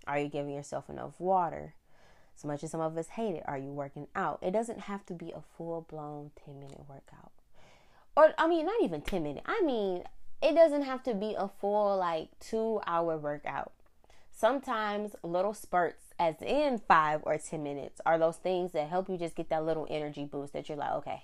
Are 0.09 0.17
you 0.17 0.27
giving 0.27 0.53
yourself 0.55 0.89
enough 0.89 1.13
water? 1.19 1.75
As 2.35 2.43
much 2.43 2.63
as 2.63 2.71
some 2.71 2.81
of 2.81 2.97
us 2.97 3.09
hate 3.09 3.35
it, 3.35 3.43
are 3.45 3.59
you 3.59 3.71
working 3.71 4.07
out? 4.15 4.39
It 4.41 4.51
doesn't 4.51 4.81
have 4.81 5.05
to 5.05 5.13
be 5.13 5.31
a 5.31 5.41
full 5.55 5.85
blown 5.87 6.31
10 6.45 6.59
minute 6.59 6.81
workout. 6.89 7.31
Or, 8.17 8.33
I 8.37 8.47
mean, 8.47 8.65
not 8.65 8.81
even 8.81 9.01
10 9.01 9.21
minutes. 9.21 9.45
I 9.47 9.61
mean, 9.61 10.03
it 10.41 10.55
doesn't 10.55 10.81
have 10.81 11.03
to 11.03 11.13
be 11.13 11.35
a 11.37 11.47
full, 11.47 11.97
like, 11.97 12.29
two 12.39 12.81
hour 12.87 13.17
workout. 13.17 13.71
Sometimes 14.31 15.15
little 15.21 15.53
spurts, 15.53 16.05
as 16.17 16.41
in 16.41 16.79
five 16.79 17.21
or 17.23 17.37
10 17.37 17.61
minutes, 17.61 18.01
are 18.03 18.17
those 18.17 18.37
things 18.37 18.71
that 18.71 18.89
help 18.89 19.09
you 19.09 19.17
just 19.17 19.35
get 19.35 19.49
that 19.49 19.63
little 19.63 19.85
energy 19.91 20.25
boost 20.25 20.53
that 20.53 20.69
you're 20.69 20.77
like, 20.77 20.93
okay, 20.93 21.23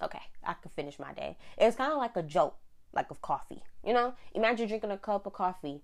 okay, 0.00 0.22
I 0.44 0.52
can 0.52 0.70
finish 0.70 1.00
my 1.00 1.12
day. 1.14 1.36
It's 1.58 1.76
kind 1.76 1.90
of 1.90 1.98
like 1.98 2.16
a 2.16 2.22
joke, 2.22 2.56
like 2.92 3.10
of 3.10 3.20
coffee. 3.22 3.64
You 3.84 3.92
know, 3.92 4.14
imagine 4.34 4.68
drinking 4.68 4.92
a 4.92 4.98
cup 4.98 5.26
of 5.26 5.32
coffee 5.32 5.82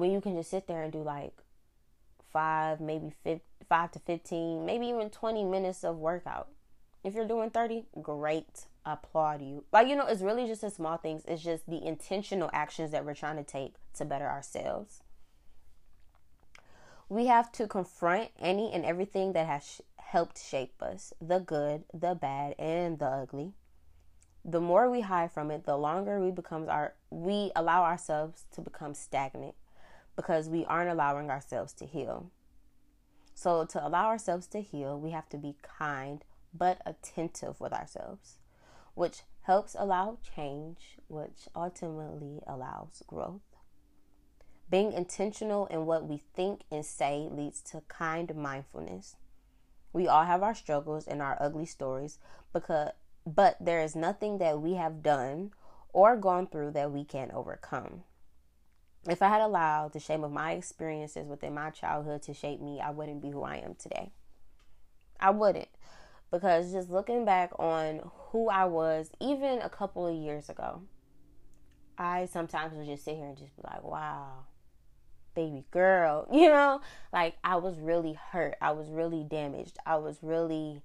when 0.00 0.10
you 0.10 0.20
can 0.20 0.34
just 0.36 0.50
sit 0.50 0.66
there 0.66 0.82
and 0.82 0.92
do 0.92 1.02
like 1.02 1.34
five, 2.32 2.80
maybe 2.80 3.12
five, 3.24 3.40
five 3.68 3.90
to 3.92 3.98
15, 3.98 4.64
maybe 4.64 4.86
even 4.86 5.10
20 5.10 5.44
minutes 5.44 5.84
of 5.84 5.96
workout. 5.96 6.48
If 7.02 7.14
you're 7.14 7.26
doing 7.26 7.50
30, 7.50 7.84
great. 8.02 8.66
Applaud 8.84 9.42
you. 9.42 9.64
Like, 9.72 9.88
you 9.88 9.96
know, 9.96 10.06
it's 10.06 10.22
really 10.22 10.46
just 10.46 10.62
the 10.62 10.70
small 10.70 10.96
things. 10.96 11.22
It's 11.28 11.42
just 11.42 11.68
the 11.68 11.84
intentional 11.84 12.50
actions 12.52 12.90
that 12.92 13.04
we're 13.04 13.14
trying 13.14 13.36
to 13.36 13.44
take 13.44 13.74
to 13.94 14.04
better 14.04 14.26
ourselves. 14.26 15.02
We 17.08 17.26
have 17.26 17.52
to 17.52 17.66
confront 17.66 18.30
any 18.38 18.72
and 18.72 18.84
everything 18.84 19.32
that 19.32 19.46
has 19.46 19.64
sh- 19.64 19.80
helped 19.96 20.42
shape 20.42 20.80
us 20.80 21.12
the 21.20 21.40
good, 21.40 21.84
the 21.92 22.14
bad, 22.14 22.54
and 22.58 22.98
the 22.98 23.06
ugly. 23.06 23.52
The 24.44 24.60
more 24.60 24.88
we 24.88 25.02
hide 25.02 25.32
from 25.32 25.50
it, 25.50 25.64
the 25.64 25.76
longer 25.76 26.20
we 26.20 26.30
becomes 26.30 26.68
our 26.68 26.94
we 27.10 27.50
allow 27.54 27.82
ourselves 27.82 28.44
to 28.52 28.60
become 28.60 28.94
stagnant 28.94 29.54
because 30.20 30.50
we 30.50 30.66
aren't 30.66 30.90
allowing 30.90 31.30
ourselves 31.30 31.72
to 31.72 31.86
heal. 31.86 32.30
So, 33.32 33.64
to 33.64 33.86
allow 33.86 34.08
ourselves 34.08 34.46
to 34.48 34.60
heal, 34.60 35.00
we 35.00 35.12
have 35.12 35.30
to 35.30 35.38
be 35.38 35.56
kind 35.62 36.22
but 36.52 36.82
attentive 36.84 37.58
with 37.58 37.72
ourselves, 37.72 38.36
which 38.92 39.22
helps 39.44 39.74
allow 39.78 40.18
change, 40.36 40.98
which 41.08 41.48
ultimately 41.56 42.42
allows 42.46 43.02
growth. 43.06 43.40
Being 44.70 44.92
intentional 44.92 45.64
in 45.68 45.86
what 45.86 46.06
we 46.06 46.18
think 46.18 46.64
and 46.70 46.84
say 46.84 47.26
leads 47.30 47.62
to 47.70 47.80
kind 47.88 48.36
mindfulness. 48.36 49.16
We 49.94 50.06
all 50.06 50.24
have 50.24 50.42
our 50.42 50.54
struggles 50.54 51.06
and 51.06 51.22
our 51.22 51.38
ugly 51.40 51.64
stories 51.64 52.18
because 52.52 52.90
but 53.24 53.56
there 53.58 53.80
is 53.80 53.96
nothing 53.96 54.36
that 54.36 54.60
we 54.60 54.74
have 54.74 55.02
done 55.02 55.52
or 55.94 56.14
gone 56.14 56.46
through 56.46 56.72
that 56.72 56.92
we 56.92 57.04
can't 57.04 57.32
overcome. 57.32 58.02
If 59.08 59.22
I 59.22 59.28
had 59.28 59.40
allowed 59.40 59.92
the 59.92 60.00
shame 60.00 60.24
of 60.24 60.32
my 60.32 60.52
experiences 60.52 61.26
within 61.26 61.54
my 61.54 61.70
childhood 61.70 62.22
to 62.22 62.34
shape 62.34 62.60
me, 62.60 62.80
I 62.80 62.90
wouldn't 62.90 63.22
be 63.22 63.30
who 63.30 63.42
I 63.42 63.56
am 63.56 63.74
today. 63.74 64.12
I 65.18 65.30
wouldn't. 65.30 65.68
Because 66.30 66.72
just 66.72 66.90
looking 66.90 67.24
back 67.24 67.50
on 67.58 68.02
who 68.28 68.48
I 68.48 68.66
was, 68.66 69.10
even 69.20 69.60
a 69.62 69.68
couple 69.68 70.06
of 70.06 70.14
years 70.14 70.48
ago, 70.48 70.82
I 71.98 72.26
sometimes 72.26 72.74
would 72.74 72.86
just 72.86 73.04
sit 73.04 73.16
here 73.16 73.26
and 73.26 73.36
just 73.36 73.56
be 73.56 73.62
like, 73.64 73.82
wow, 73.82 74.44
baby 75.34 75.64
girl. 75.70 76.28
You 76.32 76.48
know, 76.48 76.80
like 77.12 77.36
I 77.42 77.56
was 77.56 77.78
really 77.78 78.12
hurt. 78.12 78.56
I 78.60 78.72
was 78.72 78.88
really 78.90 79.24
damaged. 79.24 79.78
I 79.84 79.96
was 79.96 80.18
really 80.22 80.82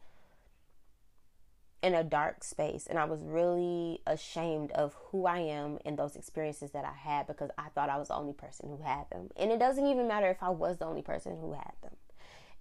in 1.85 1.93
a 1.93 2.03
dark 2.03 2.43
space 2.43 2.87
and 2.87 2.97
I 2.97 3.05
was 3.05 3.21
really 3.21 4.01
ashamed 4.07 4.71
of 4.71 4.95
who 4.95 5.27
I 5.27 5.37
am 5.37 5.77
and 5.85 5.95
those 5.95 6.15
experiences 6.15 6.71
that 6.71 6.83
I 6.83 6.93
had 6.97 7.27
because 7.27 7.51
I 7.59 7.69
thought 7.69 7.91
I 7.91 7.97
was 7.97 8.07
the 8.07 8.15
only 8.15 8.33
person 8.33 8.69
who 8.69 8.83
had 8.83 9.07
them. 9.11 9.29
And 9.37 9.51
it 9.51 9.59
doesn't 9.59 9.85
even 9.85 10.07
matter 10.07 10.27
if 10.31 10.41
I 10.41 10.49
was 10.49 10.79
the 10.79 10.87
only 10.87 11.03
person 11.03 11.37
who 11.39 11.53
had 11.53 11.73
them. 11.83 11.95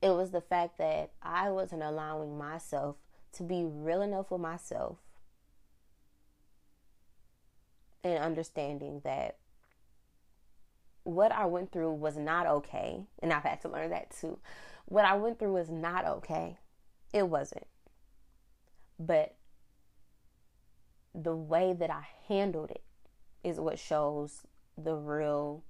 It 0.03 0.11
was 0.11 0.31
the 0.31 0.43
fact 0.43 0.77
that 0.77 1.13
I 1.23 1.49
wasn't 1.49 1.83
allowing 1.83 2.37
myself 2.37 2.97
to 3.33 3.43
be 3.43 3.65
real 3.65 4.03
enough 4.03 4.31
with 4.31 4.43
myself 4.43 4.99
and 8.05 8.19
understanding 8.23 9.01
that 9.05 9.39
what 11.05 11.33
I 11.33 11.47
went 11.47 11.73
through 11.73 11.95
was 11.95 12.19
not 12.19 12.47
okay. 12.47 13.07
And 13.23 13.33
I've 13.33 13.45
had 13.45 13.63
to 13.63 13.71
learn 13.71 13.89
that 13.89 14.11
too. 14.11 14.39
What 14.85 15.07
I 15.07 15.17
went 15.17 15.39
through 15.39 15.55
was 15.55 15.71
not 15.71 16.05
okay. 16.05 16.59
It 17.15 17.27
wasn't. 17.27 17.65
But 18.99 19.35
the 21.15 21.35
way 21.35 21.73
that 21.73 21.91
I 21.91 22.07
handled 22.29 22.71
it 22.71 22.83
is 23.43 23.61
what 23.61 23.79
shows 23.79 24.43
the 24.77 24.95
real 24.95 25.63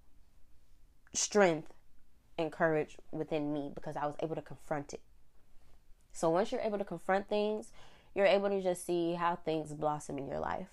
strength 1.13 1.73
and 2.39 2.51
courage 2.51 2.97
within 3.13 3.53
me 3.53 3.71
because 3.75 3.97
I 3.97 4.07
was 4.07 4.17
able 4.21 4.35
to 4.35 4.43
confront 4.43 4.93
it. 4.93 5.01
So 6.13 6.31
once 6.31 6.53
you're 6.53 6.61
able 6.61 6.79
to 6.79 6.85
confront 6.85 7.29
things, 7.29 7.71
you're 8.15 8.27
able 8.27 8.49
to 8.49 8.63
just 8.63 8.87
see 8.87 9.15
how 9.15 9.37
things 9.37 9.73
blossom 9.73 10.19
in 10.19 10.27
your 10.27 10.39
life. 10.39 10.69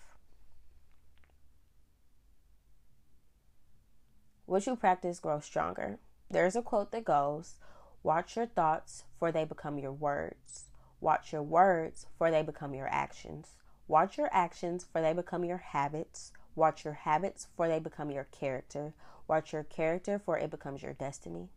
What 4.45 4.65
you 4.67 4.75
practice 4.75 5.19
grows 5.19 5.45
stronger. 5.45 5.97
There's 6.29 6.55
a 6.55 6.61
quote 6.61 6.91
that 6.91 7.05
goes, 7.05 7.55
Watch 8.03 8.35
your 8.35 8.47
thoughts, 8.47 9.03
for 9.17 9.31
they 9.31 9.45
become 9.45 9.77
your 9.77 9.93
words. 9.93 10.70
Watch 11.01 11.33
your 11.33 11.43
words, 11.43 12.05
for 12.17 12.31
they 12.31 12.43
become 12.43 12.73
your 12.73 12.87
actions. 12.87 13.55
Watch 13.87 14.17
your 14.17 14.29
actions, 14.31 14.85
for 14.89 15.01
they 15.01 15.13
become 15.13 15.43
your 15.43 15.57
habits. 15.57 16.31
Watch 16.55 16.85
your 16.85 16.93
habits, 16.93 17.47
for 17.57 17.67
they 17.67 17.79
become 17.79 18.11
your 18.11 18.25
character. 18.25 18.93
Watch 19.27 19.51
your 19.51 19.63
character, 19.63 20.19
for 20.19 20.37
it 20.37 20.51
becomes 20.51 20.83
your 20.83 20.93
destiny. 20.93 21.49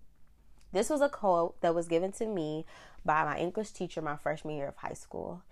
This 0.72 0.90
was 0.90 1.00
a 1.00 1.08
quote 1.08 1.60
that 1.60 1.74
was 1.74 1.86
given 1.86 2.10
to 2.12 2.26
me 2.26 2.64
by 3.04 3.22
my 3.22 3.38
English 3.38 3.70
teacher 3.70 4.02
my 4.02 4.16
freshman 4.16 4.56
year 4.56 4.68
of 4.68 4.76
high 4.76 4.94
school. 4.94 5.42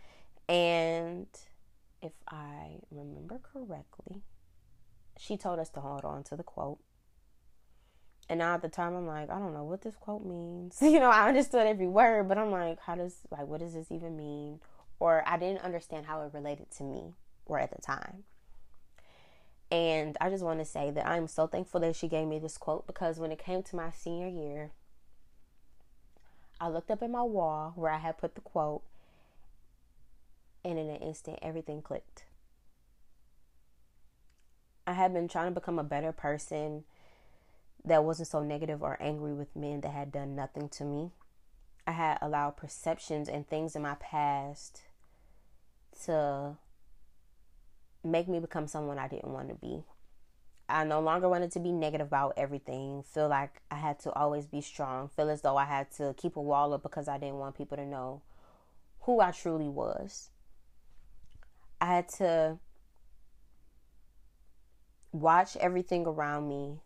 And 0.49 1.29
if 2.01 2.13
I 2.27 2.79
remember 2.91 3.39
correctly, 3.41 4.23
she 5.19 5.37
told 5.37 5.61
us 5.61 5.69
to 5.71 5.81
hold 5.81 6.05
on 6.05 6.25
to 6.25 6.37
the 6.37 6.43
quote 6.43 6.81
and 8.33 8.39
now 8.39 8.55
at 8.55 8.63
the 8.63 8.69
time, 8.71 8.95
I'm 8.95 9.07
like, 9.07 9.29
I 9.29 9.39
don't 9.39 9.53
know 9.53 9.65
what 9.65 9.83
this 9.83 9.95
quote 9.95 10.25
means. 10.25 10.79
You 10.81 11.01
know, 11.01 11.11
I 11.11 11.29
understood 11.29 11.67
every 11.67 11.87
word, 11.87 12.29
but 12.29 12.39
I'm 12.39 12.51
like, 12.51 12.81
how 12.81 12.95
does, 12.95 13.15
like, 13.31 13.47
what 13.47 13.61
does 13.61 13.75
this 13.75 13.93
even 13.93 14.17
mean? 14.17 14.59
Or 14.99 15.23
I 15.27 15.37
didn't 15.37 15.61
understand 15.61 16.07
how 16.07 16.23
it 16.23 16.33
related 16.33 16.71
to 16.79 16.83
me 16.83 17.13
or 17.45 17.59
at 17.59 17.73
the 17.73 17.83
time. 17.83 18.25
And 19.71 20.17
I 20.19 20.31
just 20.31 20.43
want 20.43 20.61
to 20.61 20.65
say 20.65 20.91
that 20.93 21.07
I'm 21.07 21.29
so 21.29 21.47
thankful 21.47 21.81
that 21.81 21.95
she 21.95 22.09
gave 22.09 22.27
me 22.27 22.39
this 22.39 22.57
quote 22.57 22.87
because 22.87 23.19
when 23.19 23.33
it 23.33 23.39
came 23.39 23.63
to 23.65 23.77
my 23.77 23.91
senior 23.91 24.29
year, 24.29 24.71
I 26.59 26.69
looked 26.69 26.91
up 26.91 27.03
at 27.03 27.11
my 27.11 27.23
wall 27.23 27.75
where 27.77 27.93
I 27.93 27.99
had 27.99 28.17
put 28.17 28.35
the 28.35 28.41
quote, 28.41 28.81
and 30.65 30.79
in 30.79 30.89
an 30.89 31.03
instant, 31.03 31.39
everything 31.43 31.83
clicked. 31.83 32.25
I 34.87 34.95
had 34.95 35.13
been 35.13 35.29
trying 35.29 35.53
to 35.53 35.61
become 35.61 35.79
a 35.79 35.85
better 35.85 36.13
person 36.13 36.85
that 37.85 38.05
wasn't 38.05 38.29
so 38.29 38.43
negative 38.43 38.83
or 38.83 38.97
angry 39.01 39.33
with 39.33 39.57
men 39.57 39.81
that 39.81 39.93
had 39.93 40.13
done 40.13 40.37
nothing 40.37 40.69
to 40.71 40.85
me. 40.85 41.11
I 41.87 41.93
had 41.93 42.19
allowed 42.23 42.57
perceptions 42.57 43.29
and 43.29 43.47
things 43.47 43.75
in 43.75 43.83
my 43.83 43.97
past 43.97 44.83
to 46.05 46.57
make 48.05 48.29
me 48.29 48.39
become 48.39 48.67
someone 48.67 48.99
I 48.99 49.09
didn't 49.09 49.33
want 49.33 49.49
to 49.49 49.55
be. 49.55 49.85
I 50.69 50.85
no 50.85 51.01
longer 51.01 51.29
wanted 51.29 51.51
to 51.53 51.61
be 51.61 51.73
negative 51.73 52.07
about 52.07 52.35
everything, 52.37 53.03
feel 53.03 53.29
like 53.29 53.61
I 53.71 53.75
had 53.75 53.99
to 54.01 54.13
always 54.13 54.47
be 54.47 54.61
strong, 54.61 55.09
feel 55.09 55.29
as 55.29 55.43
though 55.43 55.57
I 55.57 55.65
had 55.65 55.91
to 55.93 56.15
keep 56.17 56.37
a 56.37 56.41
wall 56.41 56.73
up 56.73 56.83
because 56.83 57.09
I 57.09 57.19
didn't 57.19 57.39
want 57.39 57.57
people 57.57 57.77
to 57.77 57.85
know 57.85 58.23
who 59.01 59.21
I 59.21 59.33
truly 59.33 59.69
was. 59.69 60.31
I 61.81 61.87
had 61.87 62.09
to 62.11 62.59
watch 65.11 65.57
everything 65.57 66.07
around 66.07 66.49
me 66.49 66.79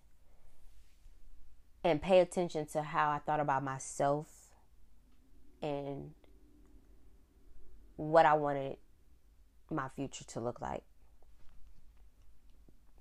and 1.90 2.02
pay 2.02 2.18
attention 2.18 2.66
to 2.66 2.82
how 2.82 3.10
I 3.10 3.18
thought 3.18 3.38
about 3.38 3.62
myself 3.62 4.26
and 5.62 6.10
what 7.94 8.26
I 8.26 8.34
wanted 8.34 8.78
my 9.70 9.88
future 9.94 10.24
to 10.24 10.40
look 10.40 10.60
like. 10.60 10.82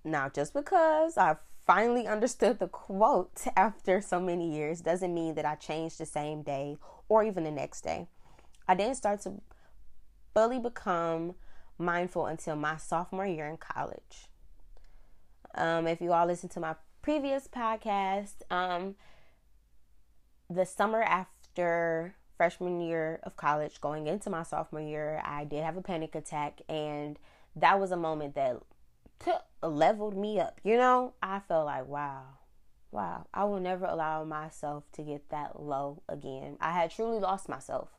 Now, 0.04 0.30
just 0.30 0.54
because 0.54 1.18
I 1.18 1.38
finally 1.66 2.06
understood 2.08 2.60
the 2.60 2.68
quote 2.68 3.42
after 3.56 4.02
so 4.02 4.20
many 4.20 4.56
years 4.56 4.82
doesn't 4.82 5.14
mean 5.14 5.34
that 5.34 5.46
I 5.46 5.56
changed 5.56 5.98
the 5.98 6.06
same 6.06 6.44
day 6.44 6.78
or 7.10 7.24
even 7.24 7.44
the 7.44 7.52
next 7.52 7.82
day. 7.82 8.08
I 8.68 8.76
didn't 8.76 8.96
start 8.96 9.22
to 9.22 9.42
fully 10.36 10.60
become 10.60 11.34
mindful 11.80 12.28
until 12.28 12.56
my 12.56 12.78
sophomore 12.78 13.26
year 13.26 13.48
in 13.48 13.58
college. 13.58 14.30
Um, 15.56 15.88
if 15.88 16.02
you 16.02 16.14
all 16.14 16.28
listen 16.28 16.50
to 16.50 16.60
my 16.60 16.76
previous 17.06 17.48
podcast, 17.48 18.34
um, 18.50 18.96
the 20.50 20.66
summer 20.66 21.04
after 21.04 22.16
freshman 22.36 22.82
year 22.82 23.20
of 23.22 23.38
college, 23.38 23.80
going 23.80 24.08
into 24.08 24.28
my 24.28 24.42
sophomore 24.42 24.82
year, 24.82 25.22
I 25.24 25.44
did 25.44 25.64
have 25.64 25.78
a 25.78 25.84
panic 25.84 26.16
attack, 26.16 26.64
and 26.68 27.20
that 27.56 27.80
was 27.80 27.92
a 27.92 27.96
moment 27.96 28.34
that 28.34 28.60
leveled 29.62 30.18
me 30.18 30.40
up. 30.40 30.60
You 30.64 30.78
know, 30.78 31.14
I 31.22 31.42
felt 31.48 31.68
like, 31.68 31.88
wow, 31.88 32.24
wow, 32.90 33.28
I 33.32 33.44
will 33.44 33.60
never 33.60 33.86
allow 33.86 34.24
myself 34.24 34.86
to 34.94 35.04
get 35.04 35.30
that 35.30 35.62
low 35.62 36.02
again. 36.10 36.58
I 36.60 36.72
had 36.72 36.90
truly 36.90 37.20
lost 37.20 37.48
myself 37.48 37.90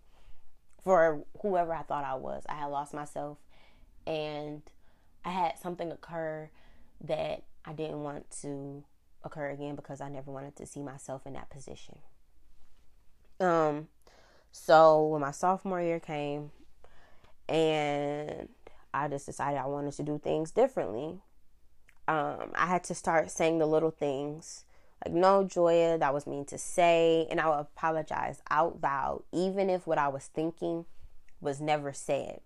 for 0.83 1.23
whoever 1.43 1.73
I 1.73 1.83
thought 1.83 2.03
I 2.05 2.15
was. 2.15 2.43
I 2.49 2.57
had 2.57 2.67
lost 2.67 2.93
myself, 2.93 3.39
and 4.05 4.63
I 5.25 5.31
had 5.31 5.61
something 5.61 5.93
occur 5.93 6.51
that 7.05 7.45
I 7.65 7.73
didn't 7.73 8.03
want 8.03 8.33
to 8.43 8.83
occur 9.25 9.51
again 9.51 9.75
because 9.75 10.01
I 10.01 10.09
never 10.09 10.31
wanted 10.31 10.57
to 10.57 10.67
see 10.67 10.83
myself 10.83 11.27
in 11.27 11.33
that 11.35 11.51
position. 11.51 11.99
Um, 13.41 13.89
so 14.53 15.07
when 15.07 15.21
my 15.21 15.31
sophomore 15.31 15.83
year 15.83 16.01
came, 16.01 16.51
and 17.49 18.49
I 18.93 19.09
just 19.09 19.27
decided 19.27 19.59
I 19.59 19.67
wanted 19.67 19.93
to 19.95 20.03
do 20.03 20.19
things 20.19 20.51
differently. 20.51 21.21
Um, 22.09 22.53
I 22.55 22.67
had 22.67 22.85
to 22.85 22.95
start 22.95 23.31
saying 23.31 23.59
the 23.59 23.67
little 23.67 23.91
things 23.91 24.65
like, 25.05 25.15
no, 25.15 25.45
Joya, 25.45 25.99
that 25.99 26.15
was 26.15 26.27
mean 26.27 26.45
to 26.47 26.59
say. 26.59 27.27
And 27.31 27.41
I 27.41 27.49
would 27.49 27.61
apologize 27.61 28.41
out 28.51 28.81
loud, 28.83 29.25
even 29.33 29.69
if 29.69 29.87
what 29.87 29.99
I 29.99 30.09
was 30.09 30.25
thinking 30.27 30.87
was 31.41 31.61
never 31.61 31.93
said. 31.93 32.41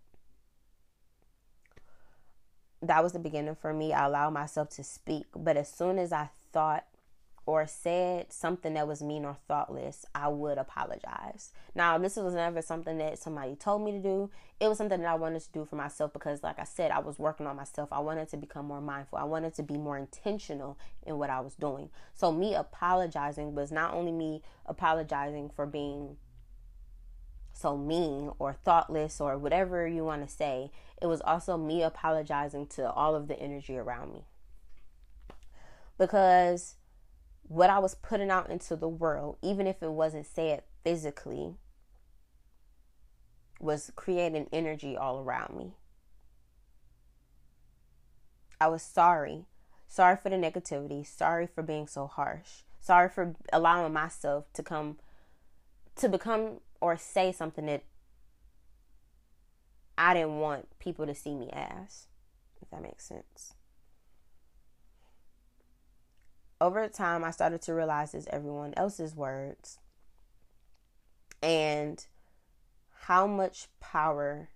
That 2.82 3.02
was 3.02 3.12
the 3.12 3.18
beginning 3.18 3.56
for 3.56 3.72
me. 3.72 3.92
I 3.92 4.06
allowed 4.06 4.30
myself 4.30 4.70
to 4.70 4.84
speak. 4.84 5.26
But 5.36 5.56
as 5.56 5.70
soon 5.70 5.99
as 5.99 6.12
I 6.12 6.30
thought 6.52 6.84
or 7.47 7.67
said 7.67 8.32
something 8.32 8.75
that 8.75 8.86
was 8.86 9.02
mean 9.02 9.25
or 9.25 9.36
thoughtless, 9.49 10.04
I 10.15 10.28
would 10.28 10.58
apologize. 10.58 11.52
Now, 11.75 11.99
this 11.99 12.17
was 12.17 12.34
never 12.34 12.63
something 12.63 12.99
that 12.99 13.19
somebody 13.19 13.56
told 13.56 13.82
me 13.82 13.93
to 13.93 13.99
do. 13.99 14.30
It 14.60 14.69
was 14.69 14.78
something 14.78 15.00
that 15.00 15.08
I 15.08 15.15
wanted 15.15 15.43
to 15.43 15.52
do 15.52 15.65
for 15.65 15.76
myself 15.76 16.13
because, 16.13 16.43
like 16.43 16.58
I 16.58 16.65
said, 16.65 16.91
I 16.91 17.00
was 17.00 17.19
working 17.19 17.47
on 17.47 17.56
myself. 17.56 17.89
I 17.91 18.00
wanted 18.00 18.28
to 18.28 18.36
become 18.36 18.67
more 18.67 18.80
mindful. 18.80 19.19
I 19.19 19.25
wanted 19.25 19.54
to 19.54 19.63
be 19.63 19.78
more 19.78 19.99
intentional 19.99 20.78
in 21.02 21.19
what 21.19 21.30
I 21.30 21.41
was 21.41 21.54
doing. 21.54 21.91
So, 22.15 22.30
me 22.30 22.54
apologizing 22.54 23.54
was 23.54 23.73
not 23.73 23.95
only 23.95 24.13
me 24.13 24.43
apologizing 24.67 25.50
for 25.50 25.67
being 25.67 26.19
so 27.52 27.76
mean 27.76 28.30
or 28.39 28.52
thoughtless 28.52 29.21
or 29.21 29.36
whatever 29.36 29.86
you 29.86 30.04
want 30.04 30.26
to 30.26 30.32
say, 30.32 30.71
it 31.02 31.06
was 31.06 31.21
also 31.23 31.56
me 31.56 31.82
apologizing 31.82 32.67
to 32.69 32.91
all 32.91 33.15
of 33.15 33.28
the 33.28 33.39
energy 33.41 33.76
around 33.76 34.13
me. 34.13 34.25
Because 36.00 36.76
what 37.43 37.69
I 37.69 37.78
was 37.78 37.95
putting 37.95 38.30
out 38.30 38.49
into 38.49 38.75
the 38.75 38.89
world, 38.89 39.36
even 39.43 39.67
if 39.67 39.82
it 39.82 39.93
wasn't 39.93 40.25
said 40.25 40.63
physically, 40.82 41.56
was 43.60 43.93
creating 43.95 44.49
energy 44.50 44.97
all 44.97 45.21
around 45.21 45.54
me. 45.58 45.75
I 48.58 48.69
was 48.69 48.82
sorry. 48.82 49.45
Sorry 49.89 50.17
for 50.17 50.30
the 50.30 50.36
negativity. 50.36 51.06
Sorry 51.06 51.47
for 51.47 51.63
being 51.63 51.86
so 51.86 52.06
harsh. 52.06 52.63
Sorry 52.80 53.10
for 53.10 53.34
allowing 53.52 53.93
myself 53.93 54.47
to 54.54 54.63
come 54.63 54.97
to 55.97 56.08
become 56.08 56.60
or 56.80 56.97
say 56.97 57.30
something 57.30 57.67
that 57.67 57.84
I 59.99 60.15
didn't 60.15 60.39
want 60.39 60.78
people 60.78 61.04
to 61.04 61.15
see 61.15 61.34
me 61.34 61.50
as, 61.52 62.06
if 62.63 62.71
that 62.71 62.80
makes 62.80 63.04
sense 63.04 63.52
over 66.60 66.86
time, 66.88 67.25
I 67.25 67.30
started 67.30 67.62
to 67.62 67.75
realize 67.75 68.14
it's 68.14 68.26
everyone 68.30 68.75
else's 68.76 69.14
words 69.14 69.78
and 71.42 72.04
how 73.04 73.26
much 73.26 73.68
power 73.80 74.50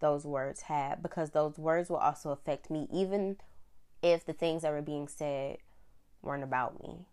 those 0.00 0.24
words 0.24 0.62
had 0.62 1.02
because 1.02 1.30
those 1.30 1.58
words 1.58 1.90
will 1.90 1.96
also 1.96 2.30
affect 2.30 2.70
me, 2.70 2.88
even 2.92 3.36
if 4.02 4.24
the 4.24 4.32
things 4.32 4.62
that 4.62 4.72
were 4.72 4.82
being 4.82 5.08
said 5.08 5.58
weren't 6.22 6.44
about 6.44 6.82
me. 6.82 7.06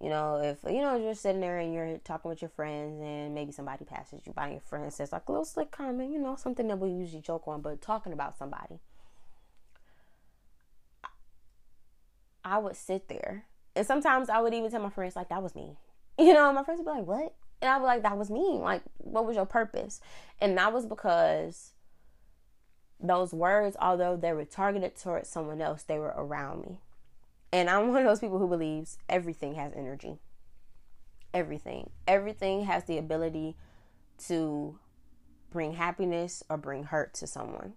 You 0.00 0.10
know, 0.10 0.36
if 0.42 0.58
you 0.64 0.82
know 0.82 0.94
you're 0.94 1.14
sitting 1.14 1.40
there 1.40 1.58
and 1.58 1.72
you're 1.72 1.96
talking 1.98 2.28
with 2.28 2.42
your 2.42 2.50
friends, 2.50 3.00
and 3.00 3.34
maybe 3.34 3.50
somebody 3.50 3.86
passes 3.86 4.26
you 4.26 4.32
by, 4.34 4.44
and 4.44 4.52
your 4.52 4.60
friend 4.60 4.92
says 4.92 5.10
like 5.10 5.26
a 5.26 5.32
little 5.32 5.46
slick 5.46 5.70
comment, 5.70 6.12
you 6.12 6.18
know, 6.18 6.36
something 6.36 6.68
that 6.68 6.78
we 6.78 6.90
usually 6.90 7.22
joke 7.22 7.48
on, 7.48 7.62
but 7.62 7.80
talking 7.80 8.12
about 8.12 8.36
somebody 8.36 8.78
I 12.46 12.58
would 12.58 12.76
sit 12.76 13.08
there. 13.08 13.44
And 13.74 13.84
sometimes 13.84 14.30
I 14.30 14.40
would 14.40 14.54
even 14.54 14.70
tell 14.70 14.80
my 14.80 14.88
friends, 14.88 15.16
like, 15.16 15.28
that 15.28 15.42
was 15.42 15.54
me. 15.54 15.76
You 16.18 16.32
know, 16.32 16.50
my 16.50 16.64
friends 16.64 16.78
would 16.78 16.86
be 16.86 16.98
like, 16.98 17.06
what? 17.06 17.34
And 17.60 17.70
I'd 17.70 17.80
be 17.80 17.84
like, 17.84 18.02
that 18.04 18.16
was 18.16 18.30
me. 18.30 18.58
Like, 18.58 18.80
what 18.96 19.26
was 19.26 19.36
your 19.36 19.44
purpose? 19.44 20.00
And 20.40 20.56
that 20.56 20.72
was 20.72 20.86
because 20.86 21.72
those 22.98 23.34
words, 23.34 23.76
although 23.78 24.16
they 24.16 24.32
were 24.32 24.46
targeted 24.46 24.96
towards 24.96 25.28
someone 25.28 25.60
else, 25.60 25.82
they 25.82 25.98
were 25.98 26.14
around 26.16 26.62
me. 26.62 26.78
And 27.52 27.68
I'm 27.68 27.88
one 27.92 27.98
of 27.98 28.06
those 28.06 28.20
people 28.20 28.38
who 28.38 28.48
believes 28.48 28.96
everything 29.10 29.56
has 29.56 29.74
energy. 29.76 30.16
Everything. 31.34 31.90
Everything 32.08 32.64
has 32.64 32.84
the 32.84 32.96
ability 32.96 33.56
to 34.28 34.78
bring 35.50 35.74
happiness 35.74 36.42
or 36.48 36.56
bring 36.56 36.84
hurt 36.84 37.12
to 37.14 37.26
someone. 37.26 37.74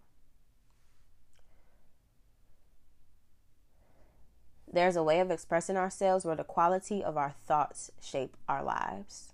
There's 4.71 4.95
a 4.95 5.03
way 5.03 5.19
of 5.19 5.31
expressing 5.31 5.77
ourselves 5.77 6.25
where 6.25 6.35
the 6.35 6.43
quality 6.43 7.03
of 7.03 7.17
our 7.17 7.33
thoughts 7.47 7.91
shape 8.01 8.37
our 8.47 8.63
lives. 8.63 9.33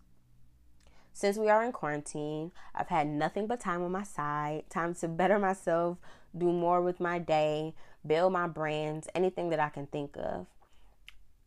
Since 1.12 1.38
we 1.38 1.50
are 1.50 1.64
in 1.64 1.74
quarantine, 1.74 2.52
I've 2.74 2.88
had 2.88 3.08
nothing 3.08 3.48
but 3.48 3.60
time 3.60 3.82
on 3.84 3.92
my 3.92 4.04
side, 4.04 4.64
time 4.70 4.94
to 4.96 5.08
better 5.08 5.38
myself, 5.38 5.98
do 6.38 6.52
more 6.52 6.82
with 6.82 7.00
my 7.00 7.20
day, 7.20 7.74
build 8.06 8.34
my 8.34 8.48
brands, 8.48 9.08
anything 9.14 9.50
that 9.50 9.60
I 9.60 9.70
can 9.70 9.88
think 9.88 10.16
of. 10.18 10.48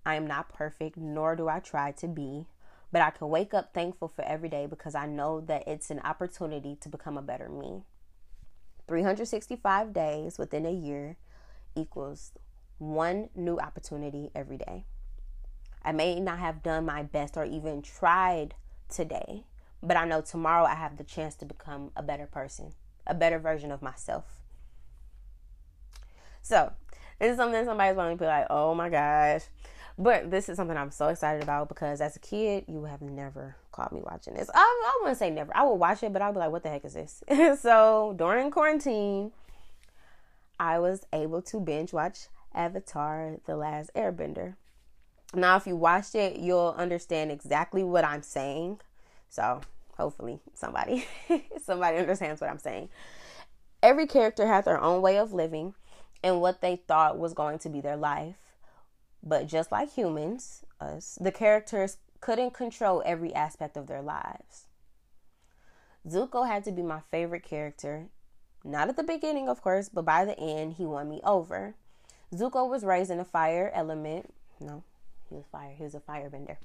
I 0.04 0.14
am 0.14 0.26
not 0.26 0.52
perfect, 0.52 0.96
nor 0.96 1.36
do 1.36 1.48
I 1.48 1.58
try 1.58 1.92
to 1.92 2.08
be, 2.08 2.46
but 2.92 3.02
I 3.02 3.10
can 3.10 3.28
wake 3.28 3.52
up 3.52 3.72
thankful 3.72 4.08
for 4.08 4.22
every 4.22 4.48
day 4.48 4.66
because 4.66 4.94
I 4.94 5.06
know 5.06 5.40
that 5.42 5.66
it's 5.66 5.90
an 5.90 6.00
opportunity 6.00 6.76
to 6.80 6.88
become 6.88 7.18
a 7.18 7.22
better 7.22 7.48
me. 7.48 7.82
365 8.86 9.92
days 9.92 10.38
within 10.38 10.64
a 10.64 10.72
year 10.72 11.16
equals 11.74 12.32
one 12.78 13.28
new 13.34 13.58
opportunity 13.58 14.30
every 14.34 14.56
day. 14.56 14.84
I 15.82 15.92
may 15.92 16.20
not 16.20 16.38
have 16.38 16.62
done 16.62 16.86
my 16.86 17.02
best 17.02 17.36
or 17.36 17.44
even 17.44 17.82
tried 17.82 18.54
today, 18.88 19.44
but 19.82 19.96
I 19.96 20.04
know 20.06 20.20
tomorrow 20.20 20.64
I 20.64 20.74
have 20.74 20.96
the 20.96 21.04
chance 21.04 21.34
to 21.36 21.44
become 21.44 21.90
a 21.96 22.02
better 22.02 22.26
person, 22.26 22.72
a 23.06 23.14
better 23.14 23.38
version 23.38 23.70
of 23.70 23.82
myself. 23.82 24.24
So, 26.42 26.72
this 27.18 27.32
is 27.32 27.36
something 27.36 27.64
somebody's 27.64 27.96
going 27.96 28.16
to 28.16 28.22
be 28.22 28.26
like, 28.26 28.46
oh 28.50 28.74
my 28.74 28.88
gosh. 28.88 29.42
But 29.98 30.30
this 30.30 30.48
is 30.48 30.56
something 30.56 30.76
I'm 30.76 30.92
so 30.92 31.08
excited 31.08 31.42
about 31.42 31.68
because 31.68 32.00
as 32.00 32.14
a 32.14 32.20
kid, 32.20 32.64
you 32.68 32.84
have 32.84 33.02
never 33.02 33.56
caught 33.72 33.92
me 33.92 34.00
watching 34.04 34.34
this. 34.34 34.48
I, 34.54 34.58
I 34.60 34.98
wouldn't 35.00 35.18
say 35.18 35.30
never. 35.30 35.54
I 35.56 35.64
would 35.64 35.74
watch 35.74 36.04
it, 36.04 36.12
but 36.12 36.22
I'd 36.22 36.32
be 36.32 36.38
like, 36.38 36.52
what 36.52 36.62
the 36.62 36.68
heck 36.68 36.84
is 36.84 36.94
this? 36.94 37.22
so, 37.60 38.14
during 38.16 38.52
quarantine, 38.52 39.32
I 40.60 40.78
was 40.78 41.04
able 41.12 41.42
to 41.42 41.60
binge 41.60 41.92
watch 41.92 42.28
Avatar 42.58 43.36
The 43.46 43.56
Last 43.56 43.90
Airbender. 43.94 44.56
Now, 45.32 45.56
if 45.56 45.66
you 45.66 45.76
watched 45.76 46.14
it, 46.14 46.36
you'll 46.36 46.74
understand 46.76 47.30
exactly 47.30 47.82
what 47.84 48.04
I'm 48.04 48.22
saying. 48.22 48.80
So, 49.28 49.60
hopefully, 49.96 50.40
somebody 50.54 51.06
somebody 51.64 51.98
understands 51.98 52.40
what 52.40 52.50
I'm 52.50 52.58
saying. 52.58 52.88
Every 53.82 54.06
character 54.06 54.46
had 54.46 54.64
their 54.64 54.80
own 54.80 55.00
way 55.00 55.18
of 55.18 55.32
living 55.32 55.74
and 56.22 56.40
what 56.40 56.60
they 56.60 56.76
thought 56.76 57.18
was 57.18 57.32
going 57.32 57.58
to 57.60 57.68
be 57.68 57.80
their 57.80 57.96
life. 57.96 58.36
But 59.22 59.46
just 59.46 59.70
like 59.70 59.92
humans, 59.92 60.64
us, 60.80 61.18
the 61.20 61.32
characters 61.32 61.98
couldn't 62.20 62.54
control 62.54 63.02
every 63.06 63.32
aspect 63.34 63.76
of 63.76 63.86
their 63.86 64.02
lives. 64.02 64.66
Zuko 66.06 66.48
had 66.48 66.64
to 66.64 66.72
be 66.72 66.82
my 66.82 67.00
favorite 67.10 67.44
character. 67.44 68.08
Not 68.64 68.88
at 68.88 68.96
the 68.96 69.02
beginning, 69.02 69.48
of 69.48 69.62
course, 69.62 69.88
but 69.88 70.04
by 70.04 70.24
the 70.24 70.38
end, 70.38 70.74
he 70.74 70.86
won 70.86 71.08
me 71.08 71.20
over. 71.22 71.74
Zuko 72.34 72.68
was 72.68 72.84
raised 72.84 73.10
in 73.10 73.20
a 73.20 73.24
fire 73.24 73.70
element. 73.74 74.34
No, 74.60 74.82
he 75.28 75.36
was 75.36 75.46
fire. 75.50 75.74
He 75.76 75.84
was 75.84 75.94
a 75.94 76.00
firebender. 76.00 76.56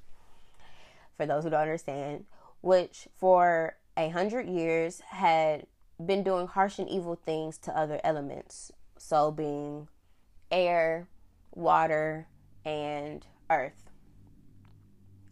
For 1.16 1.26
those 1.26 1.44
who 1.44 1.50
don't 1.50 1.60
understand, 1.60 2.26
which 2.60 3.08
for 3.16 3.76
a 3.96 4.08
hundred 4.08 4.48
years 4.48 5.00
had 5.00 5.66
been 6.04 6.22
doing 6.22 6.46
harsh 6.46 6.78
and 6.78 6.88
evil 6.88 7.14
things 7.14 7.56
to 7.58 7.76
other 7.76 8.00
elements. 8.02 8.72
So 8.98 9.30
being 9.30 9.88
air, 10.50 11.08
water, 11.54 12.26
and 12.64 13.26
earth. 13.50 13.90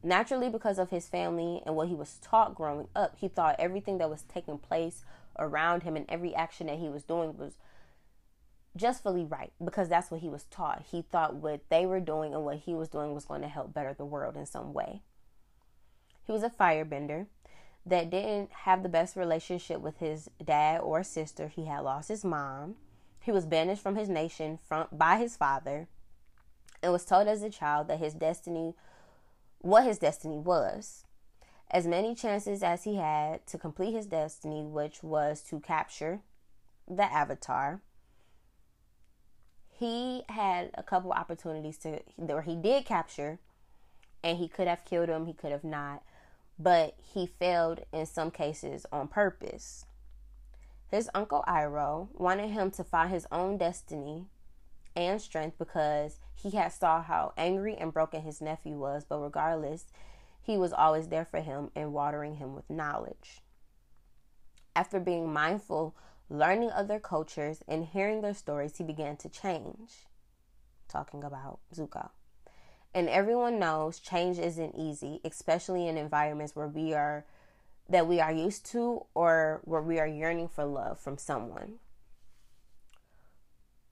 Naturally, 0.02 0.48
because 0.48 0.78
of 0.78 0.90
his 0.90 1.08
family 1.08 1.62
and 1.64 1.76
what 1.76 1.88
he 1.88 1.94
was 1.94 2.18
taught 2.20 2.54
growing 2.54 2.88
up, 2.94 3.16
he 3.18 3.28
thought 3.28 3.56
everything 3.58 3.98
that 3.98 4.10
was 4.10 4.22
taking 4.22 4.58
place 4.58 5.04
around 5.38 5.82
him 5.82 5.96
and 5.96 6.06
every 6.08 6.34
action 6.34 6.66
that 6.66 6.78
he 6.78 6.88
was 6.88 7.04
doing 7.04 7.36
was 7.36 7.56
justly 8.76 9.24
right 9.24 9.52
because 9.62 9.88
that's 9.88 10.10
what 10.10 10.20
he 10.20 10.28
was 10.28 10.44
taught. 10.44 10.84
He 10.90 11.02
thought 11.02 11.34
what 11.34 11.60
they 11.68 11.86
were 11.86 12.00
doing 12.00 12.34
and 12.34 12.44
what 12.44 12.58
he 12.58 12.74
was 12.74 12.88
doing 12.88 13.14
was 13.14 13.24
going 13.24 13.42
to 13.42 13.48
help 13.48 13.74
better 13.74 13.94
the 13.94 14.04
world 14.04 14.36
in 14.36 14.46
some 14.46 14.72
way. 14.72 15.02
He 16.24 16.32
was 16.32 16.42
a 16.42 16.50
firebender 16.50 17.26
that 17.84 18.10
didn't 18.10 18.52
have 18.52 18.82
the 18.82 18.88
best 18.88 19.16
relationship 19.16 19.80
with 19.80 19.98
his 19.98 20.30
dad 20.42 20.80
or 20.80 21.02
sister. 21.02 21.48
He 21.48 21.66
had 21.66 21.80
lost 21.80 22.08
his 22.08 22.24
mom. 22.24 22.76
He 23.20 23.32
was 23.32 23.44
banished 23.44 23.82
from 23.82 23.96
his 23.96 24.08
nation 24.08 24.58
from 24.66 24.86
by 24.92 25.16
his 25.18 25.36
father 25.36 25.88
and 26.82 26.92
was 26.92 27.04
told 27.04 27.28
as 27.28 27.42
a 27.42 27.50
child 27.50 27.88
that 27.88 27.98
his 27.98 28.14
destiny 28.14 28.74
what 29.58 29.84
his 29.84 29.98
destiny 29.98 30.38
was. 30.38 31.04
As 31.70 31.86
many 31.86 32.14
chances 32.14 32.62
as 32.62 32.84
he 32.84 32.96
had 32.96 33.46
to 33.46 33.58
complete 33.58 33.94
his 33.94 34.06
destiny, 34.06 34.62
which 34.62 35.02
was 35.02 35.40
to 35.42 35.60
capture 35.60 36.20
the 36.88 37.04
avatar, 37.04 37.80
he 39.82 40.22
had 40.28 40.70
a 40.74 40.82
couple 40.84 41.10
opportunities 41.10 41.76
to 41.76 41.98
where 42.14 42.42
he 42.42 42.54
did 42.54 42.84
capture 42.84 43.40
and 44.22 44.38
he 44.38 44.46
could 44.46 44.68
have 44.68 44.84
killed 44.84 45.08
him, 45.08 45.26
he 45.26 45.32
could 45.32 45.50
have 45.50 45.64
not, 45.64 46.04
but 46.56 46.94
he 47.12 47.26
failed 47.26 47.80
in 47.92 48.06
some 48.06 48.30
cases 48.30 48.86
on 48.92 49.08
purpose. 49.08 49.84
His 50.88 51.10
uncle 51.16 51.42
Iroh 51.48 52.06
wanted 52.14 52.50
him 52.50 52.70
to 52.70 52.84
find 52.84 53.10
his 53.10 53.26
own 53.32 53.58
destiny 53.58 54.26
and 54.94 55.20
strength 55.20 55.58
because 55.58 56.20
he 56.32 56.50
had 56.50 56.72
saw 56.72 57.02
how 57.02 57.32
angry 57.36 57.74
and 57.74 57.92
broken 57.92 58.22
his 58.22 58.40
nephew 58.40 58.78
was, 58.78 59.04
but 59.04 59.18
regardless, 59.18 59.86
he 60.40 60.56
was 60.56 60.72
always 60.72 61.08
there 61.08 61.24
for 61.24 61.40
him 61.40 61.72
and 61.74 61.92
watering 61.92 62.36
him 62.36 62.54
with 62.54 62.70
knowledge. 62.70 63.40
After 64.76 65.00
being 65.00 65.32
mindful, 65.32 65.96
learning 66.32 66.70
other 66.70 66.98
cultures, 66.98 67.62
and 67.68 67.84
hearing 67.84 68.22
their 68.22 68.34
stories, 68.34 68.78
he 68.78 68.84
began 68.84 69.16
to 69.18 69.28
change. 69.28 70.06
Talking 70.88 71.22
about 71.22 71.60
Zuko. 71.74 72.10
And 72.94 73.08
everyone 73.08 73.58
knows 73.58 73.98
change 73.98 74.38
isn't 74.38 74.74
easy, 74.74 75.20
especially 75.24 75.86
in 75.86 75.96
environments 75.96 76.56
where 76.56 76.68
we 76.68 76.94
are 76.94 77.24
that 77.88 78.06
we 78.06 78.20
are 78.20 78.32
used 78.32 78.64
to 78.64 79.04
or 79.14 79.60
where 79.64 79.82
we 79.82 79.98
are 79.98 80.06
yearning 80.06 80.48
for 80.48 80.64
love 80.64 80.98
from 80.98 81.18
someone. 81.18 81.74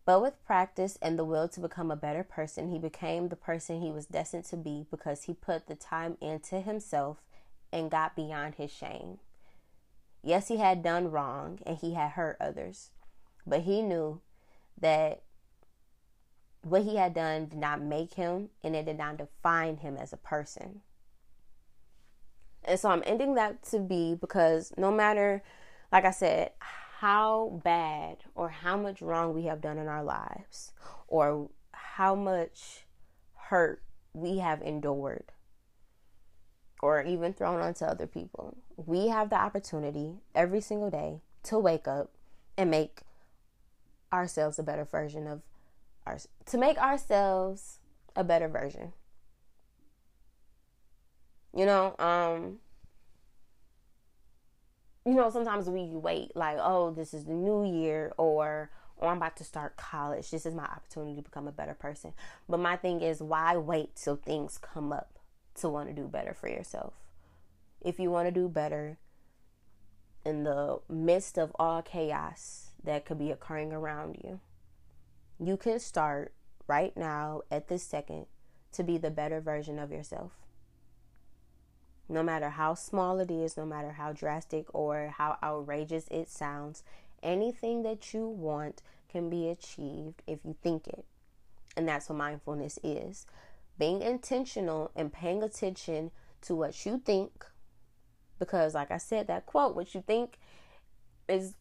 But 0.07 0.23
with 0.23 0.45
practice 0.45 0.97
and 1.03 1.19
the 1.19 1.25
will 1.25 1.49
to 1.49 1.61
become 1.61 1.91
a 1.91 1.97
better 1.97 2.23
person, 2.23 2.71
he 2.71 2.79
became 2.79 3.29
the 3.29 3.37
person 3.37 3.81
he 3.81 3.91
was 3.91 4.07
destined 4.07 4.45
to 4.47 4.57
be 4.57 4.87
because 4.91 5.25
he 5.25 5.35
put 5.35 5.67
the 5.67 5.75
time 5.75 6.17
into 6.21 6.61
himself 6.61 7.19
and 7.73 7.91
got 7.91 8.17
beyond 8.17 8.55
his 8.55 8.73
shame. 8.73 9.19
Yes, 10.23 10.49
he 10.49 10.59
had 10.59 10.83
done 10.83 11.11
wrong 11.11 11.59
and 11.65 11.77
he 11.79 11.95
had 11.95 12.13
hurt 12.13 12.37
others, 12.41 12.91
but 13.47 13.63
he 13.63 13.83
knew 13.83 14.21
that 14.81 15.23
what 16.63 16.83
he 16.83 16.97
had 16.97 17.15
done 17.15 17.47
did 17.47 17.59
not 17.59 17.81
make 17.81 18.15
him 18.15 18.51
and 18.63 18.77
it 18.77 18.85
did 18.85 18.99
not 18.99 19.17
define 19.17 19.79
him 19.79 19.97
as 19.97 20.13
a 20.13 20.19
person. 20.19 20.83
And 22.65 22.79
so 22.79 22.91
I'm 22.91 23.03
ending 23.07 23.35
that 23.37 23.63
to 23.71 23.79
be 23.79 24.15
because 24.15 24.73
no 24.77 24.93
matter, 24.93 25.43
like 25.91 26.05
I 26.05 26.11
said, 26.11 26.51
how 26.99 27.61
bad 27.65 28.19
or 28.35 28.51
how 28.51 28.77
much 28.77 29.01
wrong 29.01 29.35
we 29.35 29.45
have 29.45 29.63
done 29.63 29.79
in 29.79 29.89
our 29.89 30.05
lives 30.05 30.73
or 31.09 31.49
how 31.73 32.15
much 32.15 32.85
hurt 33.35 33.83
we 34.13 34.39
have 34.39 34.61
endured 34.61 35.33
or 36.83 37.03
even 37.03 37.33
thrown 37.33 37.61
onto 37.61 37.87
other 37.87 38.07
people, 38.07 38.57
we 38.87 39.09
have 39.09 39.31
the 39.31 39.37
opportunity 39.37 40.15
every 40.35 40.61
single 40.61 40.91
day 40.91 41.21
to 41.45 41.59
wake 41.59 41.89
up 41.89 42.11
and 42.57 42.71
make 42.71 43.01
ourselves 44.13 44.59
a 44.59 44.63
better 44.63 44.85
version 44.85 45.27
of 45.27 45.43
our 46.07 46.19
to 46.47 46.59
make 46.59 46.79
ourselves 46.79 47.79
a 48.17 48.25
better 48.25 48.49
version. 48.49 48.93
You 51.55 51.67
know, 51.67 51.95
um 51.99 52.59
you 55.07 55.15
know, 55.15 55.31
sometimes 55.31 55.69
we 55.69 55.87
wait 55.95 56.37
like, 56.37 56.59
oh, 56.61 56.91
this 56.91 57.15
is 57.15 57.25
the 57.25 57.33
new 57.33 57.65
year 57.65 58.13
or 58.17 58.71
or 58.97 59.09
I'm 59.09 59.17
about 59.17 59.37
to 59.39 59.45
start 59.45 59.77
college. 59.77 60.31
This 60.31 60.45
is 60.45 60.55
my 60.55 60.65
opportunity 60.65 61.17
to 61.17 61.23
become 61.23 61.49
a 61.49 61.53
better 61.53 61.73
person. 61.73 62.13
But 62.49 62.61
my 62.61 62.77
thing 62.77 63.01
is, 63.01 63.23
why 63.23 63.57
wait 63.57 63.97
till 63.97 64.17
things 64.17 64.59
come 64.59 64.93
up 64.93 65.19
to 65.57 65.71
want 65.71 65.89
to 65.89 65.95
do 65.95 66.07
better 66.07 66.35
for 66.35 66.49
yourself? 66.49 67.00
If 67.81 67.99
you 67.99 68.11
want 68.11 68.29
to 68.29 68.33
do 68.33 68.49
better 68.49 68.99
in 70.25 70.45
the 70.45 70.81
midst 70.89 71.39
of 71.39 71.53
all 71.59 71.83
chaos 71.83 72.71
that 72.85 73.05
could 73.05 73.19
be 73.19 73.31
occurring 73.31 73.73
around 73.73 74.19
you, 74.23 74.41
you 75.39 75.57
can 75.57 75.79
start 75.79 76.35
right 76.67 76.97
now 76.97 77.43
at 77.51 77.69
this 77.69 77.83
second 77.83 78.27
to 78.73 78.83
be 78.83 78.99
the 78.99 79.11
better 79.11 79.41
version 79.41 79.79
of 79.79 79.91
yourself 79.91 80.33
no 82.11 82.23
matter 82.23 82.51
how 82.51 82.75
small 82.75 83.21
it 83.21 83.31
is, 83.31 83.57
no 83.57 83.65
matter 83.65 83.93
how 83.93 84.13
drastic 84.13 84.67
or 84.75 85.15
how 85.17 85.39
outrageous 85.43 86.09
it 86.11 86.29
sounds, 86.29 86.83
anything 87.23 87.85
that 87.85 88.13
you 88.13 88.27
want 88.27 88.83
can 89.09 89.31
be 89.31 89.49
achieved 89.49 90.23
if 90.27 90.41
you 90.45 90.57
think 90.61 90.89
it. 90.89 91.05
And 91.77 91.89
that's 91.89 92.09
what 92.09 92.19
mindfulness 92.19 92.79
is 92.83 93.27
being 93.79 94.03
intentional 94.03 94.91
and 94.95 95.13
paying 95.13 95.43
attention 95.43 96.11
to 96.43 96.55
what 96.55 96.85
you 96.85 96.99
think. 96.99 97.47
Because, 98.41 98.75
like 98.75 98.91
I 98.91 98.99
said, 98.99 99.29
that 99.29 99.47
quote, 99.47 99.77
what 99.77 99.95
you 99.95 100.03
think 100.05 100.39
is 101.29 101.55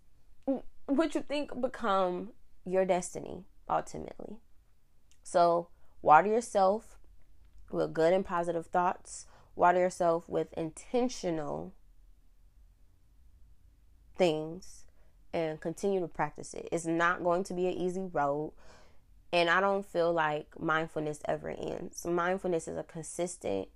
what 0.87 1.13
you 1.13 1.21
think 1.21 1.61
become 1.61 2.29
your 2.65 2.85
destiny 2.85 3.43
ultimately. 3.69 4.37
So, 5.21 5.67
water 6.01 6.29
yourself 6.29 6.97
with 7.71 7.93
good 7.93 8.13
and 8.13 8.25
positive 8.25 8.65
thoughts 8.65 9.27
water 9.59 9.79
yourself 9.79 10.27
with 10.29 10.53
intentional 10.53 11.73
things 14.17 14.85
and 15.33 15.59
continue 15.59 15.99
to 15.99 16.07
practice 16.07 16.53
it. 16.53 16.69
It's 16.71 16.85
not 16.85 17.23
going 17.23 17.43
to 17.43 17.53
be 17.53 17.67
an 17.67 17.73
easy 17.73 18.07
road. 18.11 18.53
And 19.31 19.49
I 19.49 19.59
don't 19.59 19.85
feel 19.85 20.11
like 20.11 20.59
mindfulness 20.59 21.19
ever 21.25 21.49
ends. 21.49 22.05
Mindfulness 22.05 22.67
is 22.67 22.77
a 22.77 22.83
consistent 22.83 23.67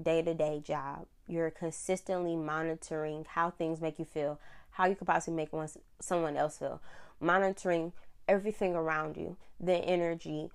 day 0.00 0.22
to 0.22 0.32
day 0.32 0.62
job. 0.64 1.06
You're 1.26 1.50
consistently 1.50 2.36
monitoring 2.36 3.26
how 3.28 3.50
things 3.50 3.80
make 3.80 3.98
you 3.98 4.04
feel, 4.04 4.38
how 4.72 4.86
you 4.86 4.94
could 4.94 5.06
possibly 5.06 5.36
make 5.36 5.52
one, 5.52 5.68
someone 6.00 6.36
else 6.36 6.58
feel, 6.58 6.80
monitoring 7.20 7.92
everything 8.28 8.74
around 8.74 9.16
you, 9.16 9.36
the 9.60 9.74
energy. 9.74 10.50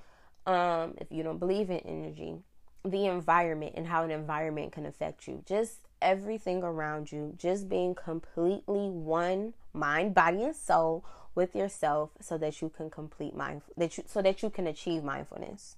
Um, 0.46 0.96
if 0.98 1.12
you 1.12 1.24
don't 1.24 1.38
believe 1.38 1.70
in 1.70 1.80
energy, 1.80 2.38
the 2.84 3.06
environment 3.06 3.74
and 3.76 3.88
how 3.88 4.04
an 4.04 4.12
environment 4.12 4.72
can 4.72 4.86
affect 4.86 5.28
you. 5.28 5.44
Just 5.46 5.88
everything 6.02 6.64
around 6.64 7.12
you, 7.12 7.34
just 7.38 7.70
being 7.70 7.94
completely 7.94 8.90
one 8.90 9.54
mind, 9.74 10.14
body, 10.14 10.44
and 10.44 10.56
soul 10.56 11.06
with 11.36 11.56
yourself 11.56 12.12
so 12.20 12.38
that 12.38 12.62
you 12.62 12.70
can 12.70 12.90
complete 12.90 13.36
mind 13.36 13.62
that 13.78 13.98
you 13.98 14.04
so 14.06 14.22
that 14.22 14.44
you 14.44 14.50
can 14.50 14.68
achieve 14.68 15.04
mindfulness. 15.04 15.76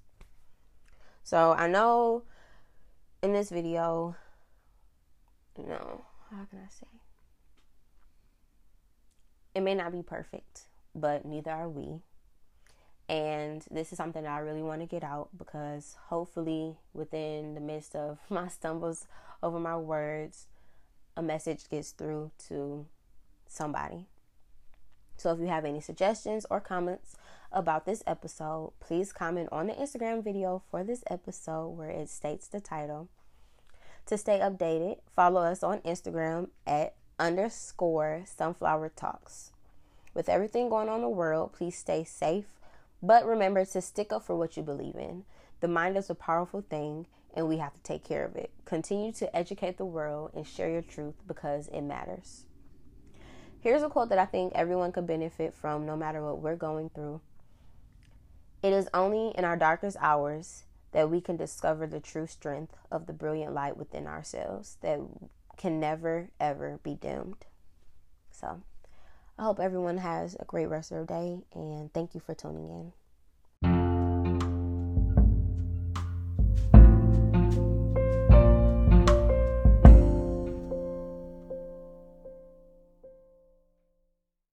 So 1.23 1.53
I 1.53 1.67
know 1.67 2.23
in 3.21 3.33
this 3.33 3.49
video, 3.49 4.15
know, 5.61 6.05
how 6.31 6.45
can 6.49 6.59
I 6.59 6.69
say? 6.69 6.87
It 9.53 9.61
may 9.61 9.75
not 9.75 9.91
be 9.91 10.01
perfect, 10.01 10.63
but 10.95 11.25
neither 11.25 11.51
are 11.51 11.69
we. 11.69 12.01
And 13.07 13.63
this 13.69 13.91
is 13.91 13.97
something 13.97 14.23
that 14.23 14.31
I 14.31 14.39
really 14.39 14.63
want 14.63 14.81
to 14.81 14.87
get 14.87 15.03
out 15.03 15.29
because 15.37 15.97
hopefully, 16.07 16.77
within 16.93 17.53
the 17.53 17.61
midst 17.61 17.95
of 17.95 18.19
my 18.29 18.47
stumbles 18.47 19.05
over 19.41 19.59
my 19.59 19.77
words, 19.77 20.47
a 21.15 21.21
message 21.21 21.69
gets 21.69 21.91
through 21.91 22.31
to 22.47 22.85
somebody. 23.47 24.07
So, 25.17 25.31
if 25.31 25.39
you 25.39 25.47
have 25.47 25.65
any 25.65 25.81
suggestions 25.81 26.45
or 26.49 26.59
comments 26.59 27.15
about 27.51 27.85
this 27.85 28.03
episode, 28.07 28.73
please 28.79 29.13
comment 29.13 29.49
on 29.51 29.67
the 29.67 29.73
Instagram 29.73 30.23
video 30.23 30.63
for 30.71 30.83
this 30.83 31.03
episode 31.09 31.69
where 31.69 31.91
it 31.91 32.09
states 32.09 32.47
the 32.47 32.59
title. 32.59 33.09
To 34.07 34.17
stay 34.17 34.39
updated, 34.39 34.97
follow 35.15 35.41
us 35.41 35.63
on 35.63 35.79
Instagram 35.79 36.49
at 36.67 36.95
underscore 37.17 38.23
sunflower 38.25 38.91
talks. 38.95 39.51
With 40.13 40.27
everything 40.27 40.69
going 40.69 40.89
on 40.89 40.97
in 40.97 41.01
the 41.01 41.09
world, 41.09 41.53
please 41.53 41.77
stay 41.77 42.03
safe, 42.03 42.59
but 43.01 43.25
remember 43.25 43.63
to 43.63 43.81
stick 43.81 44.11
up 44.11 44.23
for 44.23 44.35
what 44.35 44.57
you 44.57 44.63
believe 44.63 44.95
in. 44.95 45.23
The 45.61 45.69
mind 45.69 45.97
is 45.97 46.09
a 46.09 46.15
powerful 46.15 46.61
thing, 46.61 47.07
and 47.33 47.47
we 47.47 47.57
have 47.57 47.73
to 47.73 47.81
take 47.81 48.03
care 48.03 48.25
of 48.25 48.35
it. 48.35 48.51
Continue 48.65 49.13
to 49.13 49.33
educate 49.35 49.77
the 49.77 49.85
world 49.85 50.31
and 50.35 50.45
share 50.45 50.69
your 50.69 50.81
truth 50.81 51.15
because 51.25 51.69
it 51.69 51.81
matters. 51.81 52.45
Here's 53.61 53.83
a 53.83 53.89
quote 53.89 54.09
that 54.09 54.19
I 54.19 54.25
think 54.25 54.51
everyone 54.53 54.91
could 54.91 55.07
benefit 55.07 55.53
from 55.53 55.85
no 55.85 55.95
matter 55.95 56.21
what 56.21 56.39
we're 56.39 56.57
going 56.57 56.89
through. 56.89 57.21
It 58.61 58.73
is 58.73 58.89
only 58.93 59.31
in 59.37 59.45
our 59.45 59.55
darkest 59.55 59.95
hours 60.01 60.65
that 60.93 61.09
we 61.09 61.19
can 61.19 61.35
discover 61.35 61.85
the 61.85 61.99
true 61.99 62.27
strength 62.27 62.75
of 62.91 63.05
the 63.05 63.13
brilliant 63.13 63.53
light 63.53 63.75
within 63.77 64.07
ourselves 64.07 64.77
that 64.81 64.99
can 65.57 65.79
never, 65.79 66.29
ever 66.39 66.79
be 66.83 66.95
dimmed. 66.95 67.45
So, 68.31 68.61
I 69.37 69.43
hope 69.43 69.59
everyone 69.59 69.97
has 69.97 70.35
a 70.39 70.45
great 70.45 70.67
rest 70.67 70.91
of 70.91 70.97
their 70.97 71.17
day 71.17 71.41
and 71.53 71.91
thank 71.93 72.13
you 72.15 72.21
for 72.21 72.33
tuning 72.33 72.69
in. 72.69 72.93